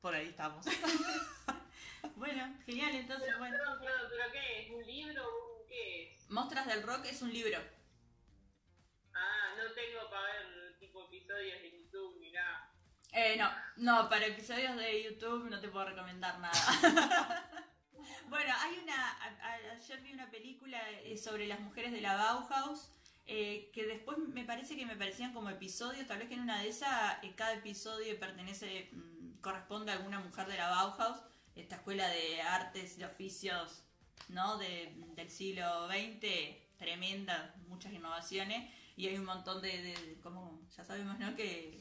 por 0.00 0.14
ahí 0.14 0.28
estamos. 0.28 0.66
Bueno, 2.14 2.54
genial, 2.64 2.94
entonces, 2.94 3.26
Pero, 3.26 3.38
bueno. 3.38 3.56
perdón, 3.58 3.78
perdón, 3.80 4.10
¿pero 4.10 4.32
qué 4.32 4.62
es? 4.62 4.70
¿Un 4.70 4.86
libro? 4.86 5.22
¿Un 5.60 5.66
qué 5.68 6.12
es? 6.14 6.30
Mostras 6.30 6.66
del 6.66 6.82
Rock 6.84 7.04
es 7.06 7.20
un 7.20 7.32
libro. 7.32 7.58
Ah, 9.12 9.54
no 9.56 9.72
tengo 9.72 10.08
para 10.08 10.22
ver 10.22 10.78
tipo 10.78 11.04
episodios 11.06 11.60
de 11.60 11.70
YouTube 11.72 12.18
ni 12.20 12.30
nada. 12.30 12.72
Eh, 13.12 13.36
no, 13.36 13.50
no, 13.76 14.08
para 14.08 14.26
episodios 14.26 14.76
de 14.76 15.02
YouTube 15.04 15.50
no 15.50 15.60
te 15.60 15.68
puedo 15.68 15.86
recomendar 15.86 16.38
nada. 16.38 16.52
bueno, 18.28 18.54
hay 18.60 18.78
una. 18.78 19.10
a- 19.12 19.48
a- 19.52 19.72
ayer 19.72 20.00
vi 20.02 20.12
una 20.12 20.30
película 20.30 20.90
eh, 20.90 21.16
sobre 21.18 21.46
las 21.46 21.60
mujeres 21.60 21.92
de 21.92 22.00
la 22.00 22.16
Bauhaus. 22.16 22.92
Eh, 23.26 23.70
que 23.74 23.86
después 23.86 24.18
me 24.18 24.44
parece 24.44 24.76
que 24.76 24.86
me 24.86 24.96
parecían 24.96 25.32
como 25.32 25.50
episodios, 25.50 26.06
tal 26.06 26.18
vez 26.18 26.28
que 26.28 26.34
en 26.34 26.40
una 26.42 26.60
de 26.62 26.68
esas 26.68 27.22
eh, 27.24 27.34
cada 27.36 27.54
episodio 27.54 28.18
pertenece, 28.18 28.88
mm, 28.92 29.40
corresponde 29.40 29.92
a 29.92 29.96
alguna 29.96 30.20
mujer 30.20 30.46
de 30.46 30.56
la 30.56 30.68
Bauhaus, 30.70 31.18
esta 31.54 31.76
escuela 31.76 32.08
de 32.08 32.40
artes 32.42 32.98
y 32.98 33.04
oficios 33.04 33.82
¿no? 34.28 34.58
de, 34.58 34.94
del 35.16 35.30
siglo 35.30 35.88
XX, 35.88 36.56
tremenda, 36.78 37.54
muchas 37.68 37.92
innovaciones, 37.92 38.70
y 38.96 39.06
hay 39.08 39.16
un 39.18 39.24
montón 39.24 39.60
de, 39.62 39.82
de- 39.82 40.18
como 40.22 40.60
ya 40.76 40.84
sabemos, 40.84 41.18
¿no? 41.18 41.34
que 41.36 41.80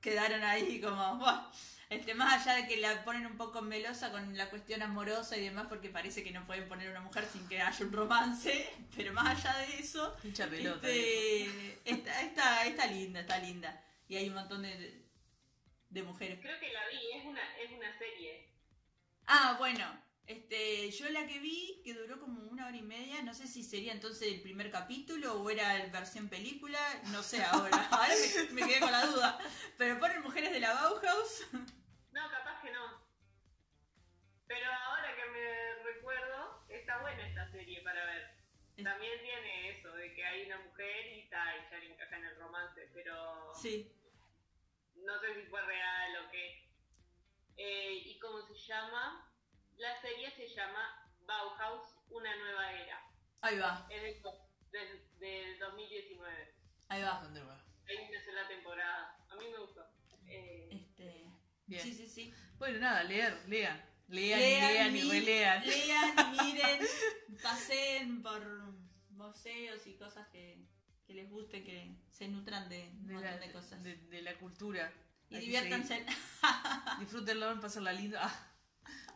quedaron 0.00 0.42
ahí 0.42 0.80
como, 0.80 1.16
¡buah! 1.16 1.50
este, 1.90 2.14
más 2.14 2.46
allá 2.46 2.62
de 2.62 2.68
que 2.68 2.76
la 2.76 3.04
ponen 3.04 3.26
un 3.26 3.36
poco 3.36 3.62
melosa 3.62 4.12
con 4.12 4.36
la 4.36 4.48
cuestión 4.48 4.80
amorosa 4.80 5.36
y 5.36 5.44
demás, 5.44 5.66
porque 5.68 5.88
parece 5.88 6.22
que 6.22 6.30
no 6.30 6.46
pueden 6.46 6.68
poner 6.68 6.88
una 6.88 7.00
mujer 7.00 7.26
sin 7.30 7.46
que 7.48 7.60
haya 7.60 7.84
un 7.84 7.92
romance, 7.92 8.70
pero 8.96 9.12
más 9.12 9.44
allá 9.44 9.58
de 9.58 9.80
eso, 9.80 10.16
pelota. 10.48 10.88
este, 10.88 11.80
está, 11.84 12.22
está, 12.22 12.66
está 12.66 12.86
linda, 12.86 13.20
está 13.20 13.38
linda. 13.38 13.84
Y 14.08 14.16
hay 14.16 14.28
un 14.28 14.34
montón 14.34 14.62
de, 14.62 15.04
de 15.88 16.02
mujeres. 16.04 16.38
Creo 16.40 16.58
que 16.60 16.72
la 16.72 16.88
vi, 16.88 17.18
es 17.18 17.24
una, 17.24 17.56
es 17.58 17.70
una 17.72 17.98
serie. 17.98 18.48
Ah, 19.26 19.56
bueno. 19.58 19.84
Este, 20.30 20.88
yo 20.92 21.08
la 21.08 21.26
que 21.26 21.40
vi, 21.40 21.82
que 21.84 21.92
duró 21.92 22.20
como 22.20 22.40
una 22.52 22.68
hora 22.68 22.76
y 22.76 22.82
media, 22.82 23.20
no 23.22 23.34
sé 23.34 23.48
si 23.48 23.64
sería 23.64 23.90
entonces 23.92 24.28
el 24.32 24.40
primer 24.40 24.70
capítulo 24.70 25.42
o 25.42 25.50
era 25.50 25.82
el 25.82 25.90
versión 25.90 26.28
película, 26.28 26.78
no 27.10 27.20
sé 27.20 27.42
ahora, 27.50 27.88
ahora 27.90 28.14
me, 28.54 28.60
me 28.60 28.68
quedé 28.68 28.78
con 28.78 28.92
la 28.92 29.06
duda. 29.06 29.38
Pero 29.76 29.98
ponen 29.98 30.22
mujeres 30.22 30.52
de 30.52 30.60
la 30.60 30.72
Bauhaus. 30.72 31.48
No, 32.12 32.30
capaz 32.30 32.62
que 32.62 32.70
no. 32.70 33.04
Pero 34.46 34.72
ahora 34.72 35.16
que 35.16 35.30
me 35.32 35.82
recuerdo, 35.94 36.64
está 36.68 37.00
buena 37.00 37.26
esta 37.26 37.50
serie 37.50 37.82
para 37.82 38.04
ver. 38.04 38.30
También 38.84 39.20
tiene 39.22 39.70
eso, 39.70 39.90
de 39.96 40.14
que 40.14 40.24
hay 40.24 40.46
una 40.46 40.60
mujer 40.60 41.12
y 41.12 41.28
tal, 41.28 41.58
y 41.58 41.70
ya 41.72 41.78
le 41.78 41.92
encaja 41.92 42.16
en 42.16 42.24
el 42.26 42.36
romance, 42.36 42.88
pero 42.94 43.52
Sí, 43.60 43.92
no 44.94 45.20
sé 45.20 45.34
si 45.34 45.50
fue 45.50 45.60
real 45.66 46.24
o 46.24 46.30
qué. 46.30 46.70
Eh, 47.56 47.94
¿Y 47.94 48.18
cómo 48.20 48.46
se 48.46 48.54
llama? 48.54 49.29
La 49.80 50.00
serie 50.00 50.30
se 50.36 50.48
llama 50.54 51.10
Bauhaus, 51.26 51.96
una 52.10 52.34
nueva 52.36 52.72
era. 52.72 53.00
ahí 53.42 53.58
va, 53.58 53.86
Es 53.90 54.02
del, 54.02 54.22
del, 54.70 55.18
del 55.18 55.58
2019. 55.58 56.54
ahí 56.88 57.02
va. 57.02 57.20
¿Dónde 57.22 57.42
va? 57.42 57.54
Ahí 57.88 57.96
empezó 57.96 58.32
la 58.32 58.46
temporada. 58.48 59.16
A 59.30 59.34
mí 59.36 59.44
me 59.50 59.58
gustó. 59.58 59.80
Eh, 60.26 60.68
Este, 60.70 61.24
Bien. 61.66 61.82
sí, 61.82 61.94
sí, 61.94 62.06
sí. 62.08 62.34
Bueno, 62.58 62.78
nada, 62.78 63.02
leer, 63.04 63.42
lean. 63.48 63.82
Lean, 64.08 64.40
y 64.40 64.42
lean 64.42 64.96
y 64.96 65.10
relean. 65.10 65.66
Lean, 65.66 66.32
miren, 66.44 66.80
paseen 67.42 68.22
por 68.22 68.44
museos 69.10 69.86
y 69.86 69.94
cosas 69.96 70.26
que, 70.28 70.58
que 71.06 71.14
les 71.14 71.30
guste, 71.30 71.62
que 71.64 71.94
se 72.10 72.26
nutran 72.28 72.68
de 72.68 72.88
un 72.90 73.06
De 73.06 73.14
montón 73.14 73.30
la, 73.30 73.38
de 73.38 73.52
cosas. 73.52 73.82
de- 73.84 73.96
de 73.96 74.22
la 74.22 74.36
cultura. 74.38 74.92
y 75.30 75.36
Hay 75.36 75.40
diviértanse. 75.42 76.04
Disfrútenlo, 76.98 77.60
pasarla 77.60 77.92
lindo. 77.92 78.18
Ah. 78.20 78.46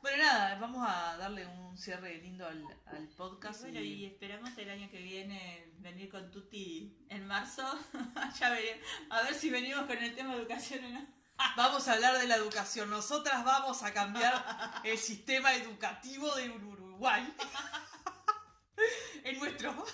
Bueno, 0.04 0.22
nada, 0.22 0.56
vamos 0.60 0.86
a 0.86 1.16
darle 1.16 1.46
un 1.46 1.78
cierre 1.78 2.18
lindo 2.18 2.46
al, 2.46 2.62
al 2.84 3.04
Y 3.04 3.06
podcast. 3.16 3.62
bueno, 3.62 3.80
y- 3.80 4.02
y 4.02 4.04
esperamos 4.04 4.50
el 4.58 4.68
año 4.68 4.90
que 4.90 4.98
viene 5.00 5.72
venir 5.78 6.10
con 6.10 6.30
Tuti 6.30 7.06
en 7.08 7.26
marzo. 7.26 7.62
ya 8.38 8.50
veremos. 8.50 8.86
A 9.08 9.22
ver 9.22 9.34
si 9.34 9.48
venimos 9.48 9.86
con 9.86 9.96
el 9.96 10.14
tema 10.14 10.34
de 10.34 10.40
educación 10.42 10.84
o 10.84 10.88
no. 10.90 11.06
Vamos 11.56 11.88
a 11.88 11.94
hablar 11.94 12.18
de 12.18 12.26
la 12.28 12.36
educación. 12.36 12.90
Nosotras 12.90 13.42
vamos 13.46 13.82
a 13.82 13.94
cambiar 13.94 14.82
el 14.84 14.98
sistema 14.98 15.54
educativo 15.54 16.34
de 16.34 16.50
Uruguay. 16.50 17.34
en 19.24 19.38
nuestro. 19.38 19.86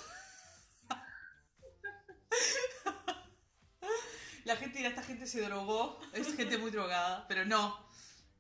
La 4.44 4.56
gente 4.56 4.78
dirá, 4.78 4.88
esta 4.88 5.04
gente 5.04 5.28
se 5.28 5.40
drogó. 5.42 6.00
Es 6.12 6.34
gente 6.34 6.58
muy 6.58 6.72
drogada. 6.72 7.28
Pero 7.28 7.44
no. 7.44 7.88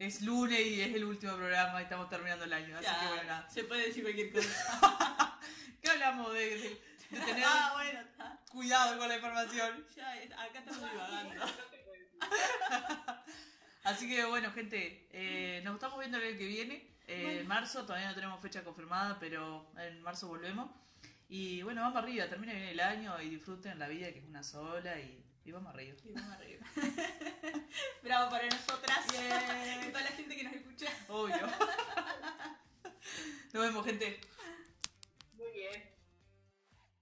Es 0.00 0.22
lunes 0.22 0.58
y 0.58 0.80
es 0.80 0.94
el 0.94 1.04
último 1.04 1.36
programa 1.36 1.78
y 1.80 1.84
estamos 1.84 2.08
terminando 2.08 2.44
el 2.46 2.52
año. 2.54 2.74
Así 2.76 2.86
Ya, 2.86 3.00
que 3.00 3.06
bueno, 3.08 3.22
nada. 3.24 3.50
se 3.50 3.64
puede 3.64 3.86
decir 3.88 4.02
cualquier 4.02 4.32
cosa. 4.32 5.38
¿Qué 5.82 5.90
hablamos 5.90 6.32
de, 6.34 6.40
de- 6.58 6.82
de 7.10 7.20
tener 7.20 7.44
ah, 7.46 7.72
bueno, 7.74 8.00
está. 8.00 8.38
cuidado 8.50 8.98
con 8.98 9.08
la 9.08 9.16
información? 9.16 9.86
Ya, 9.94 10.10
acá 10.42 10.58
estamos 10.60 10.90
divagando. 10.90 11.44
Así 13.84 14.08
que 14.08 14.24
bueno, 14.24 14.50
gente, 14.52 15.08
eh, 15.12 15.60
nos 15.64 15.74
estamos 15.74 15.98
viendo 15.98 16.18
el 16.18 16.28
año 16.28 16.38
que 16.38 16.46
viene. 16.46 16.86
eh, 17.06 17.22
Bueno. 17.24 17.40
En 17.40 17.46
marzo, 17.48 17.82
todavía 17.84 18.08
no 18.08 18.14
tenemos 18.14 18.40
fecha 18.40 18.62
confirmada, 18.64 19.18
pero 19.18 19.70
en 19.78 20.00
marzo 20.02 20.28
volvemos. 20.28 20.70
Y 21.28 21.62
bueno, 21.62 21.82
vamos 21.82 22.02
arriba, 22.02 22.28
termina 22.28 22.52
bien 22.52 22.64
el 22.68 22.80
año 22.80 23.20
y 23.20 23.28
disfruten 23.30 23.78
la 23.78 23.88
vida 23.88 24.12
que 24.12 24.18
es 24.20 24.24
una 24.24 24.42
sola 24.42 24.98
y, 24.98 25.22
y 25.44 25.52
vamos 25.52 25.74
arriba. 25.74 25.96
Y 26.04 26.12
vamos 26.12 26.32
arriba. 26.32 26.66
Bravo 28.02 28.30
para 28.30 28.48
nosotras 28.48 28.98
Bien. 29.10 29.84
y 29.88 29.92
para 29.92 30.04
la 30.04 30.16
gente 30.16 30.36
que 30.36 30.44
nos 30.44 30.54
escucha. 30.54 30.86
Obvio. 31.08 31.36
Nos 33.52 33.64
vemos, 33.64 33.84
gente. 33.84 34.20